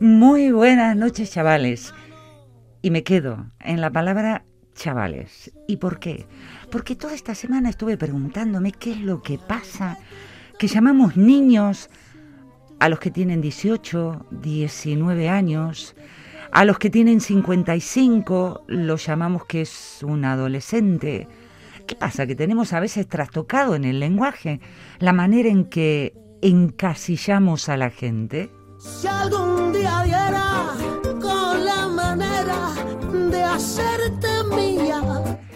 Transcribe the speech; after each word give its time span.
Muy 0.00 0.52
buenas 0.52 0.96
noches, 0.96 1.32
chavales. 1.32 1.92
Y 2.82 2.92
me 2.92 3.02
quedo 3.02 3.46
en 3.58 3.80
la 3.80 3.90
palabra 3.90 4.44
chavales. 4.76 5.50
¿Y 5.66 5.78
por 5.78 5.98
qué? 5.98 6.24
Porque 6.70 6.94
toda 6.94 7.14
esta 7.14 7.34
semana 7.34 7.68
estuve 7.68 7.96
preguntándome 7.96 8.70
qué 8.70 8.92
es 8.92 9.00
lo 9.00 9.22
que 9.22 9.38
pasa, 9.38 9.98
que 10.56 10.68
llamamos 10.68 11.16
niños 11.16 11.90
a 12.78 12.88
los 12.88 13.00
que 13.00 13.10
tienen 13.10 13.40
18, 13.40 14.26
19 14.30 15.28
años, 15.28 15.96
a 16.52 16.64
los 16.64 16.78
que 16.78 16.90
tienen 16.90 17.20
55 17.20 18.66
los 18.68 19.04
llamamos 19.04 19.46
que 19.46 19.62
es 19.62 20.04
un 20.04 20.24
adolescente. 20.24 21.26
¿Qué 21.88 21.96
pasa? 21.96 22.24
Que 22.24 22.36
tenemos 22.36 22.72
a 22.72 22.78
veces 22.78 23.08
trastocado 23.08 23.74
en 23.74 23.84
el 23.84 23.98
lenguaje 23.98 24.60
la 25.00 25.12
manera 25.12 25.48
en 25.48 25.64
que 25.64 26.14
encasillamos 26.40 27.68
a 27.68 27.76
la 27.76 27.90
gente. 27.90 28.52
Si 28.78 29.08
algún 29.08 29.72
día 29.72 30.02
diera 30.04 30.74
con 31.20 31.64
la 31.64 31.88
manera 31.88 32.74
de 33.30 33.42
hacerte 33.42 34.28
mía. 34.54 35.02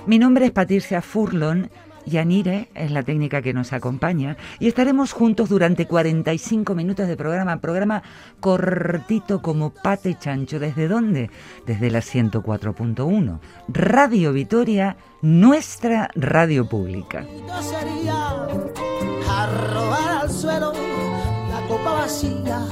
Mi 0.06 0.18
nombre 0.18 0.46
es 0.46 0.50
Patricia 0.50 1.00
Furlon 1.00 1.70
y 2.04 2.16
Anire 2.16 2.68
es 2.74 2.90
la 2.90 3.04
técnica 3.04 3.40
que 3.40 3.52
nos 3.52 3.72
acompaña 3.72 4.36
y 4.58 4.66
estaremos 4.66 5.12
juntos 5.12 5.48
durante 5.48 5.86
45 5.86 6.74
minutos 6.74 7.06
de 7.06 7.16
programa, 7.16 7.60
programa 7.60 8.02
cortito 8.40 9.40
como 9.40 9.70
pate 9.70 10.16
chancho. 10.18 10.58
¿Desde 10.58 10.88
dónde? 10.88 11.30
Desde 11.64 11.90
la 11.90 12.00
104.1. 12.00 13.38
Radio 13.68 14.32
Vitoria, 14.32 14.96
nuestra 15.20 16.10
radio 16.16 16.68
pública. 16.68 17.24
Sería 17.60 18.48
arrojar 19.30 20.22
al 20.22 20.30
suelo 20.30 20.72
la 20.72 21.68
copa 21.68 21.92
vacía. 21.92 22.66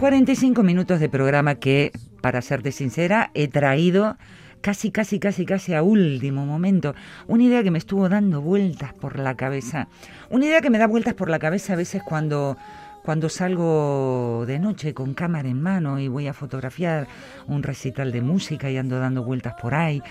45 0.00 0.62
minutos 0.62 0.98
de 0.98 1.10
programa 1.10 1.56
que, 1.56 1.92
para 2.22 2.40
serte 2.40 2.72
sincera, 2.72 3.30
he 3.34 3.48
traído 3.48 4.16
casi, 4.62 4.90
casi, 4.90 5.18
casi, 5.18 5.44
casi 5.44 5.74
a 5.74 5.82
último 5.82 6.46
momento. 6.46 6.94
Una 7.26 7.44
idea 7.44 7.62
que 7.62 7.70
me 7.70 7.76
estuvo 7.76 8.08
dando 8.08 8.40
vueltas 8.40 8.94
por 8.94 9.18
la 9.18 9.34
cabeza. 9.36 9.88
Una 10.30 10.46
idea 10.46 10.62
que 10.62 10.70
me 10.70 10.78
da 10.78 10.86
vueltas 10.86 11.12
por 11.12 11.28
la 11.28 11.38
cabeza 11.38 11.74
a 11.74 11.76
veces 11.76 12.02
cuando, 12.02 12.56
cuando 13.02 13.28
salgo 13.28 14.44
de 14.46 14.58
noche 14.58 14.94
con 14.94 15.12
cámara 15.12 15.50
en 15.50 15.60
mano 15.60 16.00
y 16.00 16.08
voy 16.08 16.28
a 16.28 16.32
fotografiar 16.32 17.06
un 17.46 17.62
recital 17.62 18.10
de 18.10 18.22
música 18.22 18.70
y 18.70 18.78
ando 18.78 18.98
dando 18.98 19.22
vueltas 19.22 19.52
por 19.60 19.74
ahí. 19.74 20.02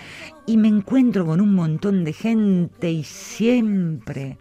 Y 0.46 0.56
me 0.56 0.68
encuentro 0.68 1.26
con 1.26 1.40
un 1.40 1.52
montón 1.52 2.04
de 2.04 2.12
gente 2.12 2.92
y 2.92 3.02
siempre 3.02 4.38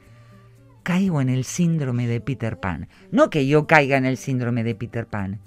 caigo 0.90 1.22
en 1.22 1.30
el 1.30 1.44
síndrome 1.44 2.08
de 2.08 2.20
Peter 2.20 2.59
Pan. 2.59 2.90
No 3.12 3.30
que 3.30 3.45
yo 3.45 3.68
caiga 3.68 3.98
en 3.98 4.06
el 4.06 4.18
síndrome 4.18 4.64
de 4.64 4.73
Peter 4.73 5.06
Pan. 5.06 5.40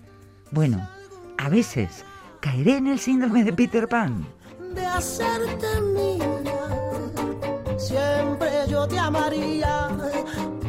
Bueno, 0.53 0.89
a 1.37 1.49
veces 1.49 2.05
caeré 2.39 2.77
en 2.77 2.87
el 2.87 3.01
síndrome 3.01 3.43
de 3.43 3.53
Peter 3.53 3.89
Pan. 3.89 4.25
de 4.73 4.87
hacerte 4.87 5.67
mía. 5.97 6.25
Siempre 7.77 8.51
yo 8.71 8.87
te 8.87 8.97
amaría 9.01 9.89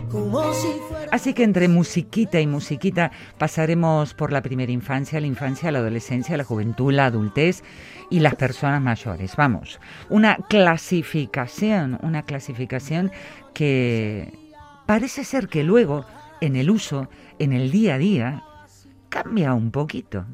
como 0.09 0.51
si 0.55 0.69
fuera. 0.89 1.07
Así 1.11 1.35
que 1.35 1.43
entre 1.43 1.67
musiquita 1.67 2.41
y 2.41 2.47
musiquita 2.47 3.11
pasaremos 3.37 4.15
por 4.15 4.31
la 4.31 4.41
primera 4.41 4.71
infancia, 4.71 5.21
la 5.21 5.27
infancia, 5.27 5.71
la 5.71 5.79
adolescencia, 5.79 6.35
la 6.35 6.45
juventud, 6.45 6.91
la 6.91 7.05
adultez 7.05 7.63
y 8.09 8.21
las 8.21 8.33
personas 8.33 8.81
mayores. 8.81 9.35
Vamos, 9.35 9.79
una 10.09 10.37
clasificación, 10.49 11.99
una 12.01 12.23
clasificación 12.23 13.11
que 13.53 14.42
parece 14.85 15.23
ser 15.23 15.47
que 15.47 15.63
luego, 15.63 16.05
en 16.41 16.55
el 16.55 16.69
uso, 16.69 17.09
en 17.39 17.53
el 17.53 17.71
día 17.71 17.95
a 17.95 17.97
día, 17.97 18.43
cambia 19.09 19.53
un 19.53 19.71
poquito. 19.71 20.25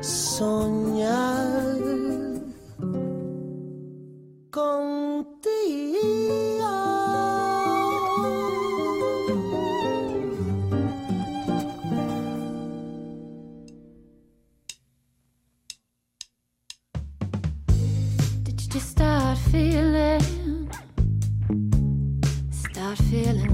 Soñar 0.00 1.78
contigo. 4.50 5.42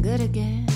Good 0.09 0.21
again? 0.23 0.67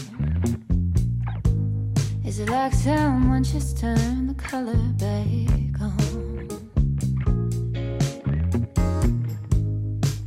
Is 2.22 2.38
it 2.38 2.50
like 2.50 2.74
someone 2.74 3.42
just 3.42 3.78
turned 3.78 4.28
the 4.28 4.34
color 4.34 4.76
back 5.04 5.80
on? 5.80 6.48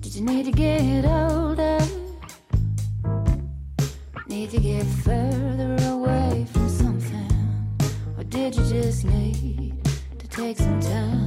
Did 0.02 0.16
you 0.16 0.22
need 0.22 0.46
to 0.46 0.52
get 0.52 1.06
older? 1.06 1.80
Need 4.28 4.50
to 4.50 4.60
get 4.60 4.86
further 5.06 5.78
away 5.94 6.48
from 6.52 6.68
something? 6.68 7.32
Or 8.18 8.24
did 8.24 8.56
you 8.56 8.66
just 8.66 9.06
need 9.06 9.84
to 10.18 10.28
take 10.28 10.58
some 10.58 10.80
time 10.80 11.25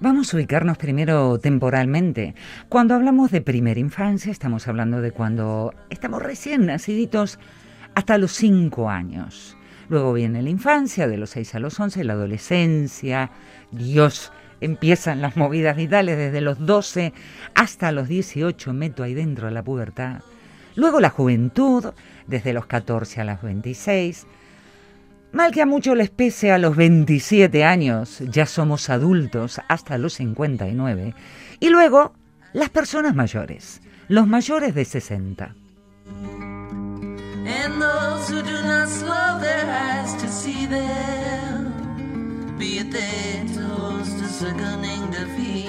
Vamos 0.00 0.32
a 0.32 0.36
ubicarnos 0.36 0.78
primero 0.78 1.38
temporalmente. 1.38 2.34
Cuando 2.68 2.94
hablamos 2.94 3.30
de 3.30 3.42
primera 3.42 3.78
infancia, 3.78 4.32
estamos 4.32 4.66
hablando 4.66 5.00
de 5.00 5.12
cuando 5.12 5.74
estamos 5.90 6.22
recién 6.22 6.66
naciditos 6.66 7.38
hasta 7.94 8.18
los 8.18 8.32
5 8.32 8.90
años. 8.90 9.56
Luego 9.88 10.12
viene 10.12 10.42
la 10.42 10.50
infancia, 10.50 11.06
de 11.06 11.16
los 11.16 11.30
6 11.30 11.54
a 11.54 11.60
los 11.60 11.78
11, 11.78 12.04
la 12.04 12.14
adolescencia, 12.14 13.30
Dios, 13.70 14.32
empiezan 14.60 15.20
las 15.20 15.36
movidas 15.36 15.76
vitales 15.76 16.16
desde 16.16 16.40
los 16.40 16.64
12 16.64 17.12
hasta 17.54 17.92
los 17.92 18.08
18, 18.08 18.72
meto 18.72 19.02
ahí 19.02 19.14
dentro 19.14 19.46
de 19.46 19.52
la 19.52 19.62
pubertad. 19.62 20.22
Luego 20.76 21.00
la 21.00 21.10
juventud, 21.10 21.86
desde 22.26 22.52
los 22.52 22.66
14 22.66 23.20
a 23.20 23.24
los 23.24 23.42
26. 23.42 24.26
Mal 25.32 25.52
que 25.52 25.62
a 25.62 25.66
muchos 25.66 25.96
les 25.96 26.10
pese 26.10 26.50
a 26.50 26.58
los 26.58 26.74
27 26.74 27.64
años, 27.64 28.18
ya 28.18 28.46
somos 28.46 28.90
adultos 28.90 29.60
hasta 29.68 29.96
los 29.96 30.14
59. 30.14 31.14
Y 31.60 31.68
luego, 31.68 32.14
las 32.52 32.68
personas 32.68 33.14
mayores, 33.14 33.80
los 34.08 34.26
mayores 34.26 34.74
de 34.74 34.84
60. 34.84 35.54
And 37.46 37.80
those 37.80 38.28
who 38.28 38.42
do 38.42 38.62
not 38.64 38.88
slow 38.88 39.38
their 39.40 39.66
eyes 39.70 40.14
to 40.16 40.28
see 40.28 40.66
them, 40.66 41.72
be 42.58 42.82
they 42.82 43.46
to 43.54 43.62
host 43.62 44.20
a 44.20 44.28
sickening 44.28 45.10
defeat. 45.10 45.68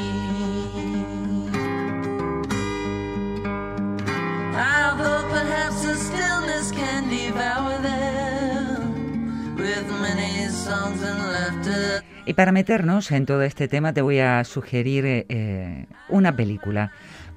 Although 4.54 5.30
perhaps 5.30 5.84
the 5.84 5.96
stillness 5.96 6.72
can 6.72 7.10
devour 7.10 7.80
them 7.81 8.31
Y 12.25 12.33
para 12.33 12.51
meternos 12.51 13.12
en 13.12 13.25
todo 13.25 13.41
este 13.41 13.68
tema 13.68 13.94
te 13.94 14.01
voy 14.01 14.19
a 14.19 14.44
sugerir 14.44 15.06
eh, 15.06 15.85
una 16.09 16.35
película. 16.35 16.91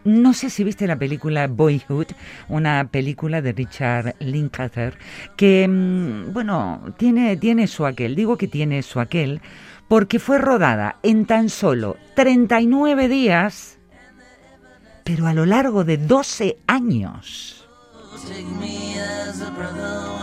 No 0.04 0.34
sé 0.34 0.50
si 0.50 0.64
viste 0.64 0.86
la 0.86 0.98
película 0.98 1.46
Boyhood, 1.46 2.08
una 2.48 2.88
película 2.90 3.40
de 3.40 3.52
Richard 3.52 4.14
Linklater, 4.20 4.98
que, 5.36 5.66
mm, 5.66 6.32
bueno, 6.34 6.94
tiene, 6.98 7.38
tiene 7.38 7.66
su 7.66 7.86
aquel. 7.86 8.14
Digo 8.14 8.36
que 8.36 8.46
tiene 8.46 8.82
su 8.82 9.00
aquel 9.00 9.40
porque 9.88 10.18
fue 10.18 10.38
rodada 10.38 10.96
en 11.02 11.24
tan 11.24 11.48
solo 11.48 11.96
39 12.16 13.08
días, 13.08 13.78
pero 15.04 15.26
a 15.26 15.32
lo 15.32 15.46
largo 15.46 15.84
de 15.84 15.96
12 15.96 16.58
años. 16.66 17.66
Take 18.28 18.44
me 18.58 18.98
as 19.00 19.42
a 19.42 19.50
brother 19.50 20.13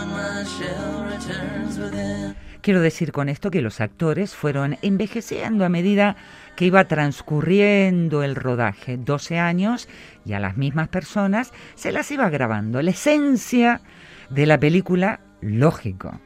Quiero 2.61 2.81
decir 2.81 3.11
con 3.11 3.27
esto 3.27 3.49
que 3.49 3.61
los 3.61 3.81
actores 3.81 4.35
fueron 4.35 4.77
envejeciendo 4.83 5.65
a 5.65 5.69
medida 5.69 6.15
que 6.55 6.65
iba 6.65 6.87
transcurriendo 6.87 8.21
el 8.21 8.35
rodaje, 8.35 8.97
12 8.97 9.39
años, 9.39 9.89
y 10.25 10.33
a 10.33 10.39
las 10.39 10.57
mismas 10.57 10.87
personas 10.89 11.51
se 11.73 11.91
las 11.91 12.11
iba 12.11 12.29
grabando. 12.29 12.81
La 12.83 12.91
esencia 12.91 13.81
de 14.29 14.45
la 14.45 14.59
película, 14.59 15.21
lógico, 15.41 16.19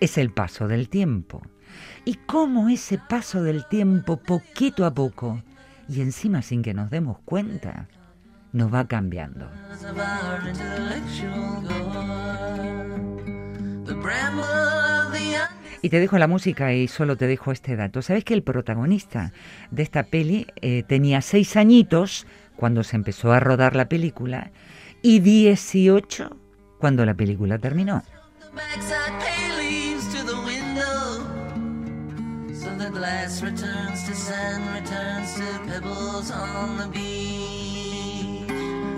es 0.00 0.16
el 0.16 0.30
paso 0.30 0.66
del 0.66 0.88
tiempo. 0.88 1.42
Y 2.06 2.14
cómo 2.14 2.70
ese 2.70 2.98
paso 2.98 3.42
del 3.42 3.66
tiempo, 3.66 4.16
poquito 4.16 4.86
a 4.86 4.94
poco, 4.94 5.42
y 5.88 6.00
encima 6.00 6.40
sin 6.40 6.62
que 6.62 6.72
nos 6.72 6.90
demos 6.90 7.18
cuenta, 7.24 7.88
nos 8.52 8.72
va 8.72 8.86
cambiando. 8.86 9.50
Y 15.84 15.88
te 15.88 15.98
dejo 15.98 16.16
la 16.16 16.28
música 16.28 16.72
y 16.72 16.86
solo 16.86 17.16
te 17.16 17.26
dejo 17.26 17.50
este 17.50 17.74
dato. 17.74 18.02
¿Sabes 18.02 18.24
que 18.24 18.34
el 18.34 18.42
protagonista 18.42 19.32
de 19.70 19.82
esta 19.82 20.04
peli 20.04 20.46
eh, 20.60 20.84
tenía 20.86 21.20
seis 21.22 21.56
añitos 21.56 22.26
cuando 22.56 22.84
se 22.84 22.96
empezó 22.96 23.32
a 23.32 23.40
rodar 23.40 23.74
la 23.74 23.88
película 23.88 24.52
y 25.02 25.18
18 25.18 26.36
cuando 26.78 27.04
la 27.04 27.14
película 27.14 27.58
terminó? 27.58 28.02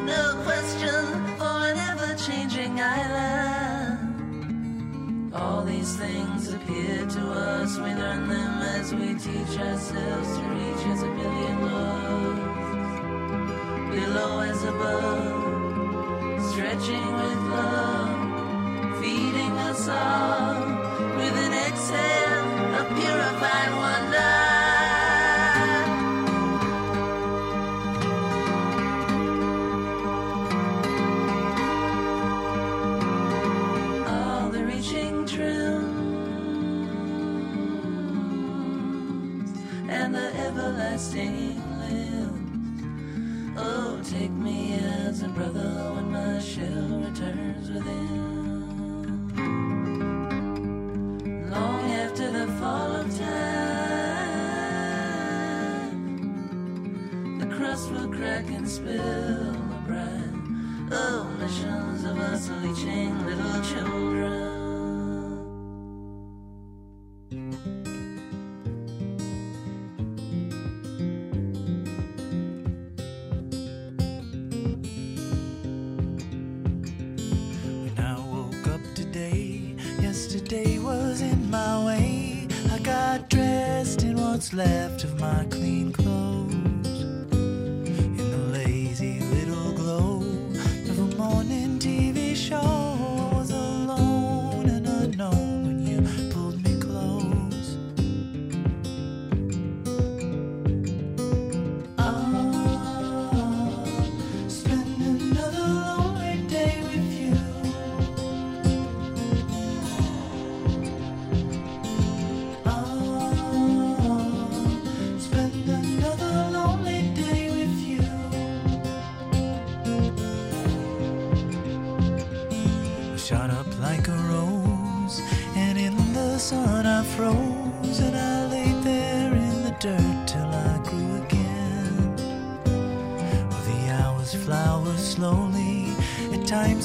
No 0.05 0.45
question 0.45 1.27
for 1.39 1.65
an 1.65 1.79
ever 1.79 2.15
changing 2.17 2.79
island. 2.79 3.74
All 5.35 5.65
these 5.65 5.97
things 5.97 6.53
appear 6.53 7.05
to 7.07 7.21
us, 7.33 7.77
we 7.79 7.93
learn 7.93 8.29
them 8.29 8.63
as 8.63 8.95
we 8.95 9.15
teach 9.15 9.59
ourselves 9.59 10.37
to 10.37 10.43
reach 10.55 10.87
as 10.87 11.03
a 11.03 11.07
billion 11.09 11.61
loves. 11.61 12.85
Below 13.97 14.41
as 14.41 14.63
above, 14.63 16.51
stretching 16.53 17.13
with 17.15 17.41
love, 17.51 19.01
feeding 19.01 19.59
us 19.59 19.89
all 19.89 20.55
with 21.17 21.37
an 21.47 21.53
exhale 21.67 22.49
of 22.79 22.87
purified 22.97 23.73
wonder. 23.77 24.14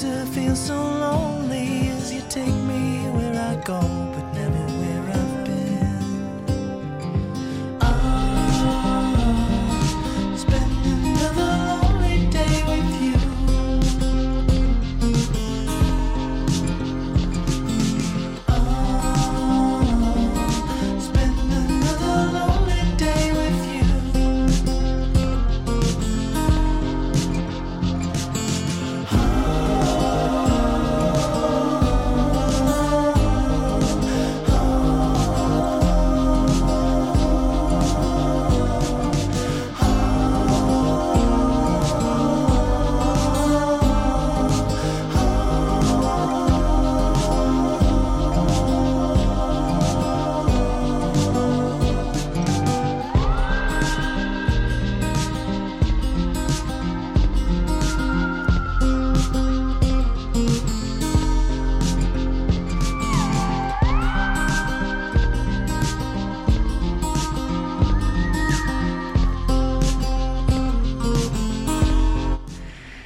Jesus. 0.00 0.39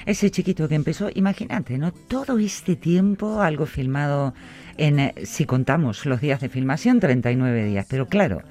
Ese 0.07 0.31
chiquito 0.31 0.69
que 0.69 0.75
empezó, 0.75 1.09
imagínate, 1.15 1.79
¿no? 1.79 1.93
Todo 1.93 2.39
este 2.39 2.77
tiempo, 2.77 3.41
algo 3.41 3.65
filmado 3.65 4.35
en, 4.77 5.01
eh, 5.01 5.15
si 5.25 5.47
contamos 5.47 6.05
los 6.05 6.21
días 6.21 6.41
de 6.41 6.49
filmación, 6.49 7.01
39 7.01 7.65
días. 7.65 7.87
Pero 7.89 8.07
claro, 8.07 8.43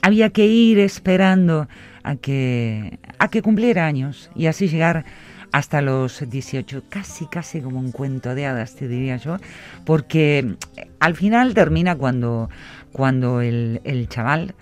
había 0.00 0.30
que 0.30 0.46
ir 0.46 0.78
esperando 0.78 1.68
a 2.04 2.16
que, 2.16 2.98
a 3.18 3.28
que 3.28 3.42
cumpliera 3.42 3.86
años 3.86 4.30
y 4.36 4.46
así 4.46 4.68
llegar 4.68 5.04
hasta 5.50 5.82
los 5.82 6.28
18, 6.28 6.84
casi, 6.88 7.26
casi 7.26 7.60
como 7.60 7.78
un 7.78 7.92
cuento 7.92 8.34
de 8.34 8.46
hadas, 8.46 8.74
te 8.74 8.88
diría 8.88 9.16
yo, 9.16 9.36
porque 9.84 10.56
eh, 10.76 10.88
al 10.98 11.14
final 11.14 11.52
termina 11.52 11.96
cuando, 11.96 12.48
cuando 12.92 13.40
el, 13.40 13.80
el 13.84 14.08
chaval, 14.08 14.54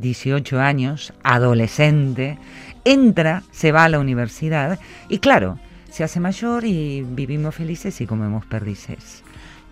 18 0.00 0.60
años, 0.60 1.12
adolescente, 1.22 2.38
entra, 2.84 3.42
se 3.50 3.72
va 3.72 3.84
a 3.84 3.88
la 3.88 3.98
universidad 3.98 4.78
y 5.08 5.18
claro, 5.18 5.58
se 5.98 6.04
hace 6.04 6.20
mayor 6.20 6.64
y 6.64 7.02
vivimos 7.02 7.56
felices 7.56 8.00
y 8.00 8.06
comemos 8.06 8.46
perdices. 8.46 9.24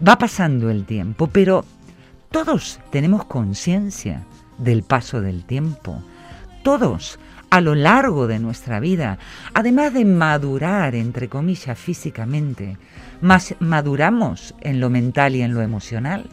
Va 0.04 0.18
pasando 0.18 0.70
el 0.70 0.84
tiempo, 0.84 1.28
pero 1.28 1.64
todos 2.32 2.80
tenemos 2.90 3.26
conciencia 3.26 4.24
del 4.58 4.82
paso 4.82 5.20
del 5.20 5.44
tiempo. 5.44 6.02
Todos, 6.64 7.20
a 7.48 7.60
lo 7.60 7.76
largo 7.76 8.26
de 8.26 8.40
nuestra 8.40 8.80
vida, 8.80 9.20
además 9.54 9.94
de 9.94 10.04
madurar, 10.04 10.96
entre 10.96 11.28
comillas, 11.28 11.78
físicamente, 11.78 12.76
más 13.20 13.54
maduramos 13.60 14.52
en 14.62 14.80
lo 14.80 14.90
mental 14.90 15.36
y 15.36 15.42
en 15.42 15.54
lo 15.54 15.62
emocional. 15.62 16.28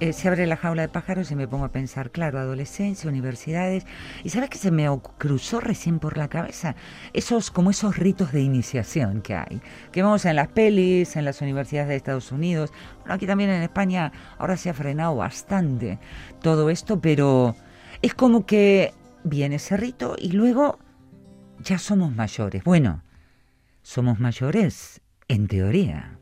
Eh, 0.00 0.12
se 0.12 0.28
abre 0.28 0.46
la 0.46 0.56
jaula 0.56 0.82
de 0.82 0.88
pájaros 0.88 1.32
y 1.32 1.34
me 1.34 1.48
pongo 1.48 1.64
a 1.64 1.72
pensar, 1.72 2.12
claro, 2.12 2.38
adolescencia, 2.38 3.10
universidades. 3.10 3.84
¿Y 4.22 4.28
sabes 4.28 4.48
qué 4.48 4.56
se 4.56 4.70
me 4.70 4.86
cruzó 5.18 5.58
recién 5.58 5.98
por 5.98 6.16
la 6.16 6.28
cabeza? 6.28 6.76
Esos, 7.12 7.50
como 7.50 7.70
esos 7.70 7.96
ritos 7.96 8.30
de 8.30 8.40
iniciación 8.40 9.22
que 9.22 9.34
hay, 9.34 9.60
que 9.90 10.02
vemos 10.02 10.24
en 10.24 10.36
las 10.36 10.48
pelis, 10.48 11.16
en 11.16 11.24
las 11.24 11.40
universidades 11.40 11.88
de 11.88 11.96
Estados 11.96 12.30
Unidos. 12.30 12.72
Bueno, 13.00 13.14
aquí 13.14 13.26
también 13.26 13.50
en 13.50 13.62
España 13.62 14.12
ahora 14.38 14.56
se 14.56 14.70
ha 14.70 14.74
frenado 14.74 15.16
bastante 15.16 15.98
todo 16.42 16.70
esto, 16.70 17.00
pero 17.00 17.56
es 18.00 18.14
como 18.14 18.46
que 18.46 18.94
viene 19.24 19.56
ese 19.56 19.76
rito 19.76 20.14
y 20.16 20.30
luego 20.30 20.78
ya 21.58 21.78
somos 21.78 22.14
mayores. 22.14 22.62
Bueno, 22.62 23.02
somos 23.82 24.20
mayores 24.20 25.00
en 25.26 25.48
teoría. 25.48 26.17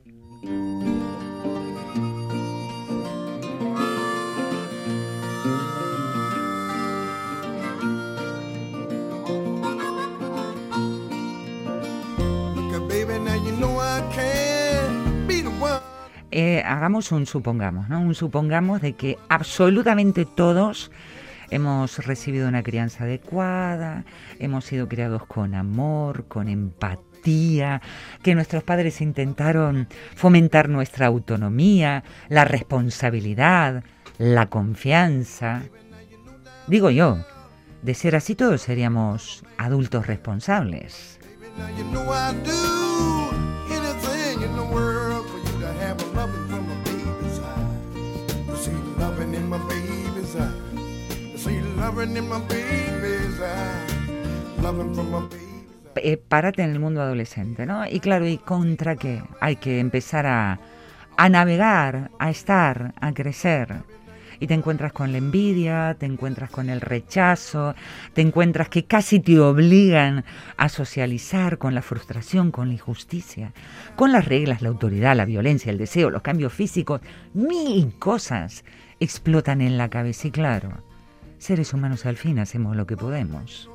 Eh, 16.39 16.63
hagamos 16.67 17.13
un 17.13 17.25
supongamos, 17.25 17.89
¿no? 17.89 17.99
Un 17.99 18.15
supongamos 18.15 18.83
de 18.83 18.93
que 18.93 19.17
absolutamente 19.31 20.27
todos 20.27 20.91
hemos 21.49 22.05
recibido 22.05 22.47
una 22.47 22.63
crianza 22.63 23.05
adecuada, 23.05 24.05
hemos 24.39 24.67
sido 24.67 24.87
criados 24.87 25.25
con 25.25 25.55
amor, 25.55 26.27
con 26.29 26.49
empatía, 26.49 27.81
que 28.23 28.35
nuestros 28.35 28.63
padres 28.65 29.01
intentaron 29.01 29.89
fomentar 30.15 30.69
nuestra 30.69 31.07
autonomía, 31.07 32.05
la 32.29 32.45
responsabilidad, 32.45 33.83
la 34.19 34.51
confianza. 34.51 35.63
Digo 36.67 36.91
yo, 36.91 37.17
de 37.81 37.95
ser 37.95 38.15
así 38.15 38.35
todos 38.35 38.61
seríamos 38.61 39.43
adultos 39.57 40.07
responsables. 40.07 41.19
Eh, 55.97 56.17
párate 56.17 56.63
en 56.63 56.71
el 56.71 56.81
mundo 56.81 57.01
adolescente, 57.01 57.67
¿no? 57.67 57.87
Y 57.87 58.01
claro, 58.01 58.27
¿y 58.27 58.39
contra 58.39 58.97
qué? 58.97 59.23
Hay 59.41 59.57
que 59.57 59.81
empezar 59.81 60.27
a, 60.27 60.61
a 61.17 61.29
navegar, 61.29 62.11
a 62.19 62.31
estar, 62.31 62.95
a 63.01 63.13
crecer. 63.13 63.75
Y 64.39 64.47
te 64.47 64.55
encuentras 64.55 64.93
con 64.93 65.13
la 65.13 65.19
envidia, 65.19 65.97
te 65.99 66.05
encuentras 66.05 66.51
con 66.51 66.69
el 66.69 66.83
rechazo, 66.83 67.75
te 68.13 68.21
encuentras 68.21 68.69
que 68.69 68.85
casi 68.85 69.19
te 69.21 69.41
obligan 69.41 70.25
a 70.59 70.69
socializar 70.69 71.57
con 71.57 71.75
la 71.75 71.81
frustración, 71.81 72.51
con 72.51 72.69
la 72.69 72.75
injusticia, 72.75 73.53
con 73.97 74.13
las 74.13 74.27
reglas, 74.27 74.61
la 74.61 74.69
autoridad, 74.69 75.17
la 75.17 75.25
violencia, 75.25 75.71
el 75.71 75.79
deseo, 75.79 76.11
los 76.11 76.21
cambios 76.21 76.53
físicos, 76.53 77.01
mil 77.33 77.95
cosas 77.99 78.63
explotan 79.01 79.63
en 79.63 79.79
la 79.79 79.89
cabeza 79.89 80.29
y 80.29 80.31
claro, 80.33 80.83
seres 81.39 81.73
humanos 81.75 82.07
al 82.07 82.17
fin 82.17 82.39
hacemos 82.39 82.77
lo 82.77 82.87
que 82.87 82.97
podemos. 82.97 83.69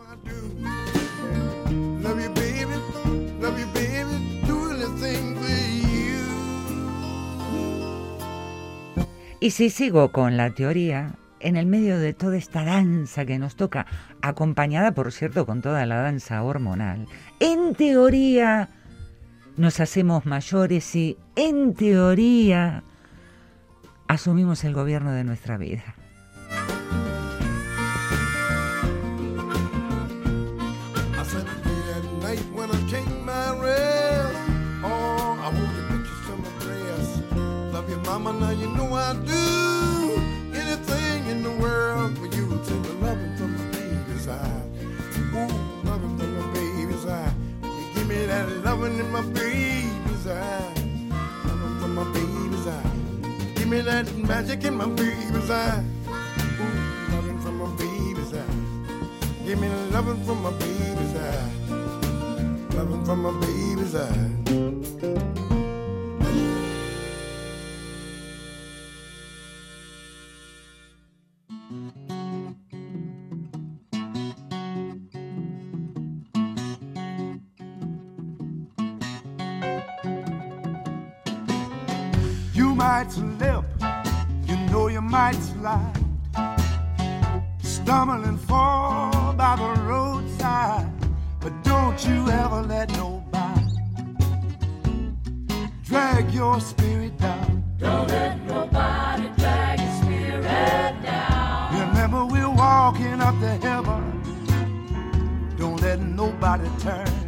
Y 9.39 9.51
si 9.51 9.71
sigo 9.71 10.11
con 10.11 10.37
la 10.37 10.51
teoría, 10.51 11.15
en 11.39 11.55
el 11.55 11.65
medio 11.65 11.97
de 11.97 12.13
toda 12.13 12.37
esta 12.37 12.63
danza 12.63 13.25
que 13.25 13.39
nos 13.39 13.55
toca, 13.55 13.87
acompañada 14.21 14.91
por 14.91 15.11
cierto 15.11 15.47
con 15.47 15.61
toda 15.61 15.85
la 15.87 15.95
danza 15.97 16.43
hormonal, 16.43 17.07
en 17.39 17.73
teoría 17.73 18.69
nos 19.57 19.79
hacemos 19.79 20.27
mayores 20.27 20.95
y 20.95 21.17
en 21.35 21.73
teoría 21.73 22.83
asumimos 24.07 24.63
el 24.63 24.73
gobierno 24.73 25.11
de 25.11 25.23
nuestra 25.23 25.57
vida. 25.57 25.95
now 38.41 38.49
you 38.49 38.67
know 38.69 38.91
I 38.93 39.13
do 39.13 39.43
anything 40.59 41.27
in 41.27 41.43
the 41.43 41.51
world 41.61 42.17
for 42.17 42.25
you. 42.25 42.49
Take 42.65 42.83
the 42.83 42.93
loving 43.05 43.37
from 43.37 43.51
my 43.55 43.65
baby's 43.71 44.27
eye. 44.27 44.61
Ooh, 45.35 45.87
loving 45.87 46.17
from 46.17 46.31
my 46.39 46.47
baby's 46.53 47.05
eye. 47.05 47.33
You 47.63 47.93
give 47.93 48.07
me 48.07 48.25
that 48.25 48.49
loving 48.65 48.97
in 48.97 49.11
my 49.11 49.21
baby's 49.21 50.25
eye. 50.25 50.73
Loving 51.45 51.75
from 51.79 51.95
my 51.95 52.03
baby's 52.15 52.67
eye. 52.67 52.91
Give 53.55 53.67
me 53.67 53.81
that 53.81 54.11
magic 54.15 54.63
in 54.63 54.75
my 54.75 54.87
baby's 54.87 55.49
eye. 55.51 55.83
Ooh, 56.63 57.13
loving 57.13 57.39
from 57.43 57.55
my 57.59 57.69
baby's 57.77 58.33
eye. 58.33 59.45
Give 59.45 59.59
me 59.61 59.67
the 59.67 59.85
loving 59.93 60.23
from 60.25 60.41
my 60.41 60.51
baby's 60.51 61.15
eye. 61.15 61.49
Loving 62.75 63.05
from 63.05 63.21
my 63.21 63.33
baby's 63.45 63.95
eye. 63.95 65.30
You 82.53 82.75
might 82.75 83.09
slip, 83.09 83.63
you 84.45 84.57
know 84.69 84.87
you 84.87 85.01
might 85.01 85.35
slide. 85.35 85.93
Stumble 87.61 88.23
and 88.25 88.39
fall 88.39 89.33
by 89.33 89.55
the 89.55 89.81
roadside. 89.81 90.91
But 91.39 91.53
don't 91.63 92.05
you 92.05 92.29
ever 92.29 92.61
let 92.61 92.89
nobody 92.91 93.65
drag 95.83 96.33
your 96.33 96.59
spirit 96.59 97.17
down. 97.17 97.63
Don't 97.79 98.09
let 98.09 98.41
nobody 98.45 99.29
drag 99.37 99.79
your 99.79 100.03
spirit 100.03 101.01
down. 101.03 101.87
Remember, 101.87 102.25
we're 102.25 102.49
walking 102.49 103.21
up 103.21 103.39
to 103.39 103.49
heaven. 103.65 104.03
Don't 105.57 105.81
let 105.81 106.01
nobody 106.01 106.69
turn 106.79 107.20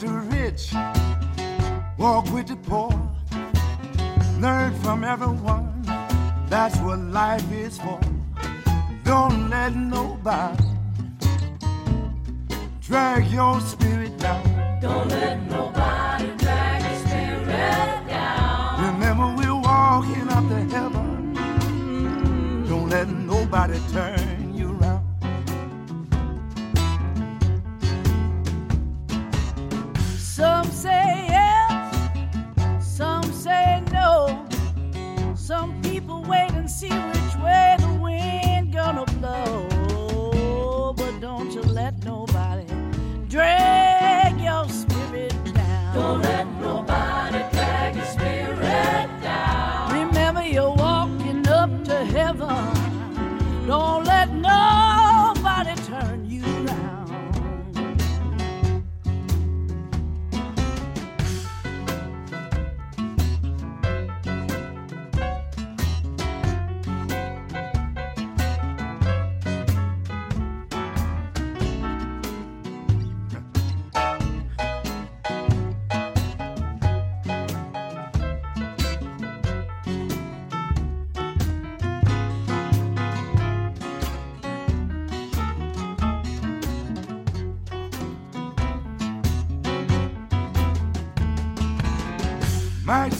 with 0.00 0.10
the 0.10 0.36
rich, 0.36 0.72
walk 1.98 2.30
with 2.32 2.46
the 2.48 2.56
poor. 2.56 2.90
Learn 4.40 4.74
from 4.80 5.04
everyone, 5.04 5.82
that's 6.48 6.78
what 6.78 6.98
life 6.98 7.50
is 7.52 7.78
for. 7.78 8.00
Don't 9.04 9.50
let 9.50 9.74
nobody 9.74 10.64
drag 12.80 13.26
your 13.28 13.60
spirit 13.60 14.16
down. 14.18 14.80
Don't 14.80 15.08
let 15.08 15.42
nobody 15.48 16.26
drag 16.36 16.82
your 16.82 16.98
spirit 17.06 18.06
down. 18.08 18.94
Remember, 18.94 19.34
we're 19.36 19.54
walking 19.54 20.28
up 20.28 20.48
to 20.48 20.76
heaven. 20.76 21.34
Don't 22.68 22.88
let 22.88 23.08
nobody 23.08 23.78
turn 23.92 24.17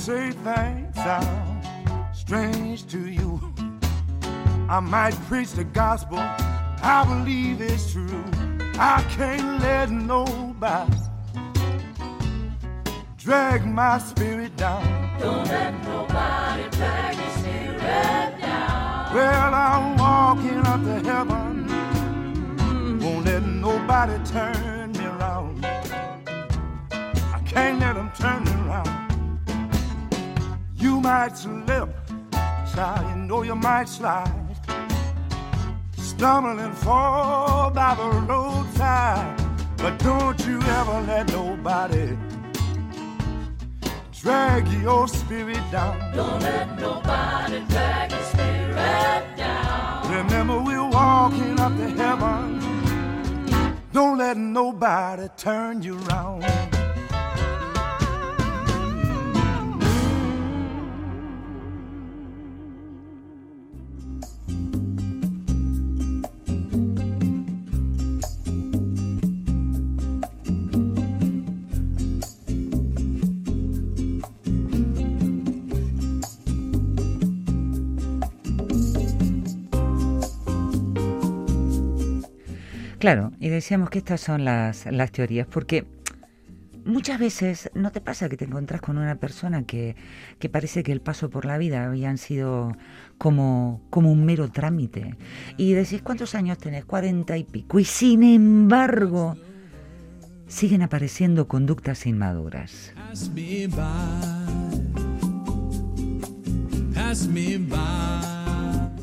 say 0.09 0.31
things 0.31 0.95
sound 0.95 1.69
strange 2.15 2.87
to 2.87 3.11
you. 3.11 3.39
I 4.71 4.81
might 4.81 5.15
preach 5.29 5.53
the 5.53 5.65
gospel, 5.65 6.19
I 6.19 7.05
believe 7.07 7.61
it's 7.61 7.93
true. 7.93 8.25
I 8.79 9.05
can't 9.11 9.61
let 9.61 9.91
nobody 9.91 10.97
drag 13.19 13.67
my 13.67 13.99
spirit 13.99 14.57
down. 14.57 14.83
Don't 15.21 15.47
let 15.47 15.75
nobody 15.85 16.65
drag 16.71 17.15
your 17.15 17.33
spirit 17.41 18.41
down. 18.41 19.15
Well, 19.15 19.55
I'm 19.69 19.99
walking 19.99 20.63
up 20.73 20.83
to 20.89 20.97
heaven. 21.11 21.55
Won't 23.01 23.27
let 23.27 23.43
nobody 23.43 24.17
turn 24.25 24.58
might 31.09 31.39
slip, 31.39 31.89
child, 32.75 33.09
you 33.09 33.17
know 33.25 33.43
you 33.43 33.55
might 33.55 33.89
slide. 33.89 34.31
Stumble 35.97 36.59
and 36.59 36.77
fall 36.77 37.71
by 37.71 37.95
the 37.95 38.11
roadside. 38.29 39.35
But 39.79 39.99
don't 40.01 40.39
you 40.47 40.61
ever 40.61 41.01
let 41.11 41.33
nobody 41.33 42.15
drag 44.21 44.69
your 44.83 45.09
spirit 45.09 45.65
down. 45.73 45.97
Don't 46.15 46.43
let 46.43 46.79
nobody 46.79 47.61
drag 47.71 48.11
your 48.11 48.27
spirit 48.33 49.25
down. 49.39 50.15
Remember, 50.15 50.61
we're 50.61 50.91
walking 50.91 51.59
up 51.59 51.75
to 51.79 51.89
heaven. 52.03 52.61
Don't 53.95 54.19
let 54.19 54.37
nobody 54.37 55.27
turn 55.39 55.81
you 55.81 55.97
around. 56.05 56.78
Claro, 83.09 83.33
y 83.41 83.49
decíamos 83.49 83.89
que 83.89 84.01
estas 84.01 84.21
son 84.21 84.45
las, 84.45 84.85
las 84.85 85.11
teorías, 85.11 85.47
porque 85.47 85.87
muchas 86.85 87.19
veces 87.19 87.71
no 87.73 87.91
te 87.91 88.03
pasa 88.03 88.29
que 88.29 88.37
te 88.37 88.45
encontrás 88.45 88.83
con 88.83 88.99
una 88.99 89.15
persona 89.15 89.63
que, 89.63 89.97
que 90.39 90.51
parece 90.51 90.83
que 90.83 90.93
el 90.93 91.01
paso 91.01 91.31
por 91.31 91.47
la 91.47 91.57
vida 91.57 91.87
habían 91.87 92.19
sido 92.19 92.77
como, 93.17 93.81
como 93.89 94.13
un 94.13 94.27
mero 94.27 94.51
trámite. 94.51 95.17
Y 95.57 95.73
decís, 95.73 96.03
¿cuántos 96.03 96.35
años 96.35 96.59
tenés? 96.59 96.85
Cuarenta 96.85 97.39
y 97.39 97.45
pico. 97.45 97.81
Y 97.81 97.87
sin 97.87 98.23
embargo, 98.23 99.39
siguen 100.47 100.83
apareciendo 100.83 101.49
conductas 101.49 102.05
inmaduras. 102.05 102.93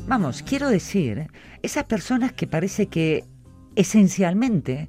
Vamos, 0.06 0.42
quiero 0.44 0.68
decir, 0.68 1.26
esas 1.62 1.82
personas 1.82 2.30
que 2.30 2.46
parece 2.46 2.86
que 2.86 3.24
esencialmente 3.76 4.88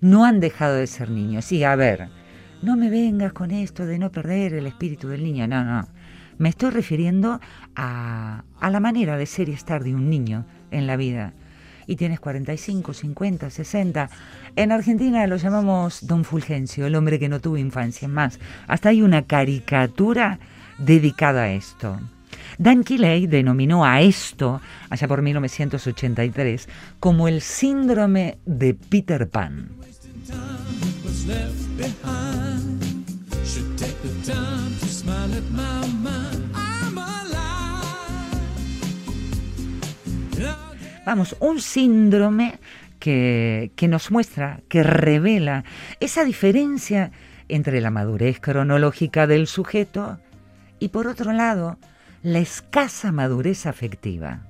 no 0.00 0.24
han 0.24 0.40
dejado 0.40 0.76
de 0.76 0.86
ser 0.86 1.10
niños. 1.10 1.52
Y 1.52 1.64
a 1.64 1.76
ver, 1.76 2.08
no 2.62 2.76
me 2.76 2.88
vengas 2.88 3.32
con 3.32 3.50
esto 3.50 3.84
de 3.84 3.98
no 3.98 4.10
perder 4.10 4.54
el 4.54 4.66
espíritu 4.66 5.08
del 5.08 5.22
niño, 5.22 5.46
no, 5.46 5.64
no. 5.64 5.86
Me 6.38 6.48
estoy 6.48 6.70
refiriendo 6.70 7.40
a, 7.74 8.44
a 8.60 8.70
la 8.70 8.80
manera 8.80 9.16
de 9.16 9.26
ser 9.26 9.48
y 9.48 9.52
estar 9.52 9.82
de 9.82 9.94
un 9.94 10.08
niño 10.08 10.46
en 10.70 10.86
la 10.86 10.96
vida. 10.96 11.34
Y 11.86 11.96
tienes 11.96 12.20
45, 12.20 12.92
50, 12.92 13.50
60. 13.50 14.10
En 14.54 14.72
Argentina 14.72 15.26
lo 15.26 15.36
llamamos 15.36 16.06
Don 16.06 16.24
Fulgencio, 16.24 16.86
el 16.86 16.94
hombre 16.94 17.18
que 17.18 17.28
no 17.28 17.40
tuvo 17.40 17.56
infancia. 17.56 18.06
Más, 18.08 18.38
hasta 18.68 18.90
hay 18.90 19.02
una 19.02 19.22
caricatura 19.22 20.38
dedicada 20.78 21.44
a 21.44 21.52
esto. 21.52 21.98
Dan 22.58 22.82
Quilley 22.82 23.28
denominó 23.28 23.84
a 23.84 24.00
esto, 24.00 24.60
allá 24.90 25.06
por 25.06 25.22
1983, 25.22 26.68
como 26.98 27.28
el 27.28 27.40
síndrome 27.40 28.38
de 28.46 28.74
Peter 28.74 29.28
Pan. 29.28 29.68
Vamos, 41.06 41.36
un 41.38 41.60
síndrome 41.60 42.58
que, 42.98 43.70
que 43.76 43.86
nos 43.86 44.10
muestra, 44.10 44.60
que 44.68 44.82
revela 44.82 45.64
esa 46.00 46.24
diferencia 46.24 47.12
entre 47.48 47.80
la 47.80 47.90
madurez 47.90 48.40
cronológica 48.40 49.28
del 49.28 49.46
sujeto 49.46 50.18
y, 50.80 50.88
por 50.88 51.06
otro 51.06 51.32
lado, 51.32 51.78
la 52.22 52.40
escasa 52.40 53.12
madurez 53.12 53.66
afectiva. 53.66 54.42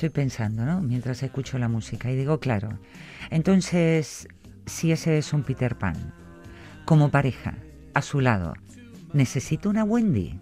Estoy 0.00 0.08
pensando, 0.08 0.64
¿no? 0.64 0.80
Mientras 0.80 1.22
escucho 1.22 1.58
la 1.58 1.68
música 1.68 2.10
y 2.10 2.16
digo, 2.16 2.40
claro, 2.40 2.78
entonces, 3.28 4.28
si 4.64 4.92
ese 4.92 5.18
es 5.18 5.34
un 5.34 5.42
Peter 5.42 5.76
Pan, 5.76 6.14
como 6.86 7.10
pareja, 7.10 7.58
a 7.92 8.00
su 8.00 8.22
lado, 8.22 8.54
necesito 9.12 9.68
una 9.68 9.84
Wendy. 9.84 10.40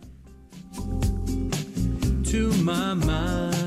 to 2.23 2.53
my 2.63 2.95
mind. 2.95 3.59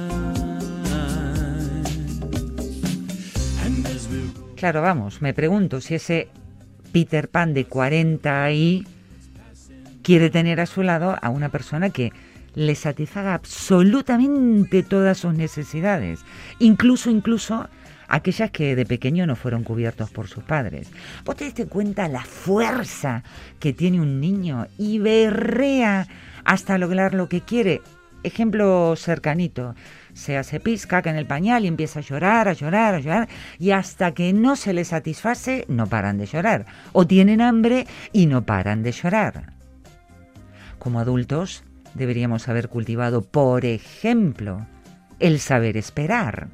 Claro, 4.56 4.82
vamos, 4.82 5.22
me 5.22 5.34
pregunto 5.34 5.82
si 5.82 5.96
ese 5.96 6.30
Peter 6.94 7.28
Pan 7.28 7.54
de 7.54 7.66
40 7.66 8.52
y 8.54 8.88
quiere 10.04 10.30
tener 10.30 10.62
a 10.62 10.68
su 10.68 10.84
lado 10.84 11.18
a 11.22 11.30
una 11.30 11.50
persona 11.50 11.90
que 11.90 12.14
le 12.56 12.76
satisfaga 12.76 13.34
absolutamente 13.34 14.84
todas 14.84 15.18
sus 15.20 15.34
necesidades, 15.34 16.22
incluso, 16.60 17.10
incluso 17.10 17.68
aquellas 18.08 18.52
que 18.52 18.76
de 18.76 18.86
pequeño 18.86 19.26
no 19.26 19.36
fueron 19.36 19.64
cubiertos 19.64 20.12
por 20.12 20.28
sus 20.28 20.44
padres. 20.44 20.92
¿Vos 21.24 21.38
te 21.38 21.46
diste 21.46 21.68
cuenta 21.68 22.08
la 22.10 22.24
fuerza 22.24 23.24
que 23.60 23.74
tiene 23.74 24.02
un 24.02 24.20
niño 24.20 24.68
y 24.78 25.00
berrea 25.00 26.08
hasta 26.44 26.78
lograr 26.78 27.14
lo 27.14 27.30
que 27.30 27.42
quiere? 27.42 27.82
Ejemplo 28.24 28.96
cercanito, 28.98 29.74
se 30.14 30.38
hace 30.38 30.60
pis, 30.60 30.86
caca 30.86 31.10
en 31.10 31.16
el 31.16 31.26
pañal 31.26 31.64
y 31.64 31.68
empieza 31.68 32.00
a 32.00 32.04
llorar, 32.04 32.48
a 32.48 32.54
llorar, 32.54 32.94
a 32.94 33.00
llorar, 33.00 33.30
y 33.58 33.72
hasta 33.72 34.14
que 34.14 34.32
no 34.32 34.56
se 34.56 34.74
le 34.74 34.86
satisface, 34.86 35.66
no 35.70 35.88
paran 35.88 36.20
de 36.20 36.28
llorar. 36.28 36.66
O 36.92 37.08
tienen 37.08 37.42
hambre 37.42 37.88
y 38.12 38.28
no 38.28 38.44
paran 38.44 38.84
de 38.84 38.92
llorar. 38.92 39.54
Como 40.78 41.00
adultos, 41.00 41.64
deberíamos 41.94 42.48
haber 42.48 42.70
cultivado, 42.70 43.22
por 43.22 43.66
ejemplo, 43.66 44.66
el 45.20 45.40
saber 45.40 45.78
esperar. 45.78 46.48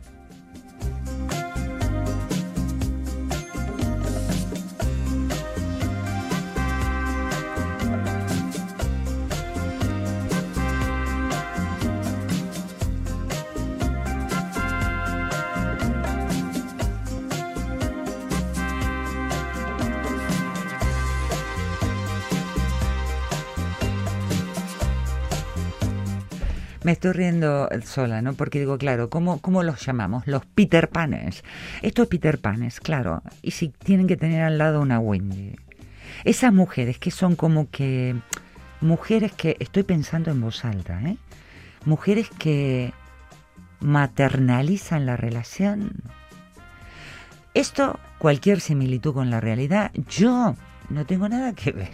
Estoy 26.97 27.12
riendo 27.12 27.69
sola, 27.86 28.23
¿no? 28.23 28.33
Porque 28.33 28.60
digo, 28.60 28.77
claro, 28.79 29.10
¿cómo, 29.10 29.39
cómo 29.39 29.62
los 29.62 29.86
llamamos? 29.86 30.25
Los 30.25 30.45
Peter 30.45 30.89
Panes. 30.89 31.43
Estos 31.83 32.07
Peter 32.07 32.39
Panes, 32.39 32.79
claro. 32.79 33.21
Y 33.43 33.51
si 33.51 33.69
tienen 33.69 34.07
que 34.07 34.17
tener 34.17 34.41
al 34.41 34.57
lado 34.57 34.81
una 34.81 34.99
Wendy. 34.99 35.55
Esas 36.23 36.51
mujeres 36.51 36.97
que 36.97 37.12
son 37.12 37.36
como 37.36 37.69
que... 37.69 38.15
Mujeres 38.81 39.31
que... 39.31 39.57
Estoy 39.60 39.83
pensando 39.83 40.31
en 40.31 40.41
voz 40.41 40.65
alta, 40.65 40.99
¿eh? 41.03 41.17
Mujeres 41.86 42.29
que 42.39 42.93
maternalizan 43.79 45.05
la 45.05 45.17
relación. 45.17 45.91
Esto, 47.53 47.99
cualquier 48.17 48.60
similitud 48.60 49.13
con 49.13 49.29
la 49.29 49.39
realidad, 49.39 49.91
yo 50.10 50.55
no 50.89 51.05
tengo 51.05 51.29
nada 51.29 51.53
que 51.53 51.71
ver. 51.71 51.91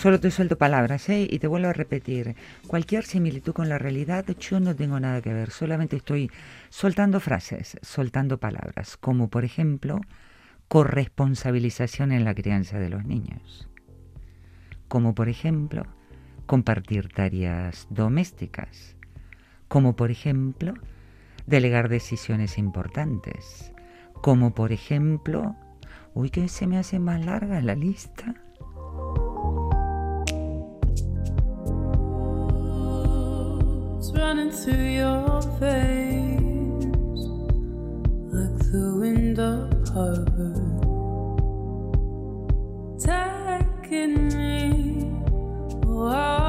Solo 0.00 0.18
te 0.18 0.30
suelto 0.30 0.56
palabras, 0.56 1.10
¿eh? 1.10 1.28
Y 1.28 1.40
te 1.40 1.46
vuelvo 1.46 1.68
a 1.68 1.74
repetir. 1.74 2.34
Cualquier 2.66 3.04
similitud 3.04 3.52
con 3.52 3.68
la 3.68 3.76
realidad, 3.76 4.24
yo 4.38 4.58
no 4.58 4.74
tengo 4.74 4.98
nada 4.98 5.20
que 5.20 5.34
ver. 5.34 5.50
Solamente 5.50 5.96
estoy 5.96 6.30
soltando 6.70 7.20
frases, 7.20 7.76
soltando 7.82 8.40
palabras. 8.40 8.96
Como, 8.96 9.28
por 9.28 9.44
ejemplo, 9.44 10.00
corresponsabilización 10.68 12.12
en 12.12 12.24
la 12.24 12.34
crianza 12.34 12.78
de 12.78 12.88
los 12.88 13.04
niños. 13.04 13.68
Como, 14.88 15.14
por 15.14 15.28
ejemplo, 15.28 15.82
compartir 16.46 17.08
tareas 17.08 17.86
domésticas. 17.90 18.96
Como, 19.68 19.96
por 19.96 20.10
ejemplo, 20.10 20.72
delegar 21.46 21.90
decisiones 21.90 22.56
importantes. 22.56 23.74
Como, 24.14 24.54
por 24.54 24.72
ejemplo... 24.72 25.56
Uy, 26.14 26.30
que 26.30 26.48
se 26.48 26.66
me 26.66 26.78
hace 26.78 26.98
más 26.98 27.22
larga 27.22 27.60
la 27.60 27.74
lista. 27.74 28.34
Running 34.14 34.50
through 34.50 34.74
your 34.74 35.40
veins 35.58 37.26
like 38.32 38.58
the 38.72 38.96
wind 39.00 39.38
of 39.38 39.88
harbor, 39.88 40.54
taking 42.98 44.28
me. 44.36 45.10
Oh, 45.86 46.39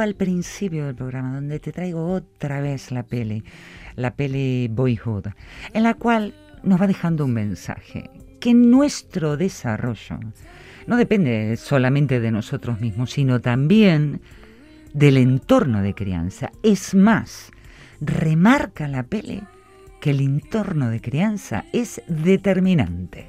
al 0.00 0.14
principio 0.14 0.86
del 0.86 0.94
programa, 0.94 1.34
donde 1.34 1.58
te 1.60 1.72
traigo 1.72 2.12
otra 2.12 2.60
vez 2.60 2.90
la 2.90 3.02
peli, 3.02 3.42
la 3.94 4.14
peli 4.14 4.68
Boyhood, 4.68 5.28
en 5.72 5.82
la 5.82 5.94
cual 5.94 6.34
nos 6.62 6.80
va 6.80 6.86
dejando 6.86 7.24
un 7.24 7.32
mensaje, 7.32 8.10
que 8.40 8.54
nuestro 8.54 9.36
desarrollo 9.36 10.18
no 10.86 10.96
depende 10.96 11.56
solamente 11.56 12.20
de 12.20 12.30
nosotros 12.30 12.80
mismos, 12.80 13.10
sino 13.10 13.40
también 13.40 14.20
del 14.92 15.16
entorno 15.16 15.82
de 15.82 15.94
crianza. 15.94 16.52
Es 16.62 16.94
más, 16.94 17.50
remarca 18.00 18.88
la 18.88 19.02
peli 19.02 19.42
que 20.00 20.10
el 20.10 20.20
entorno 20.20 20.90
de 20.90 21.00
crianza 21.00 21.64
es 21.72 22.00
determinante. 22.06 23.28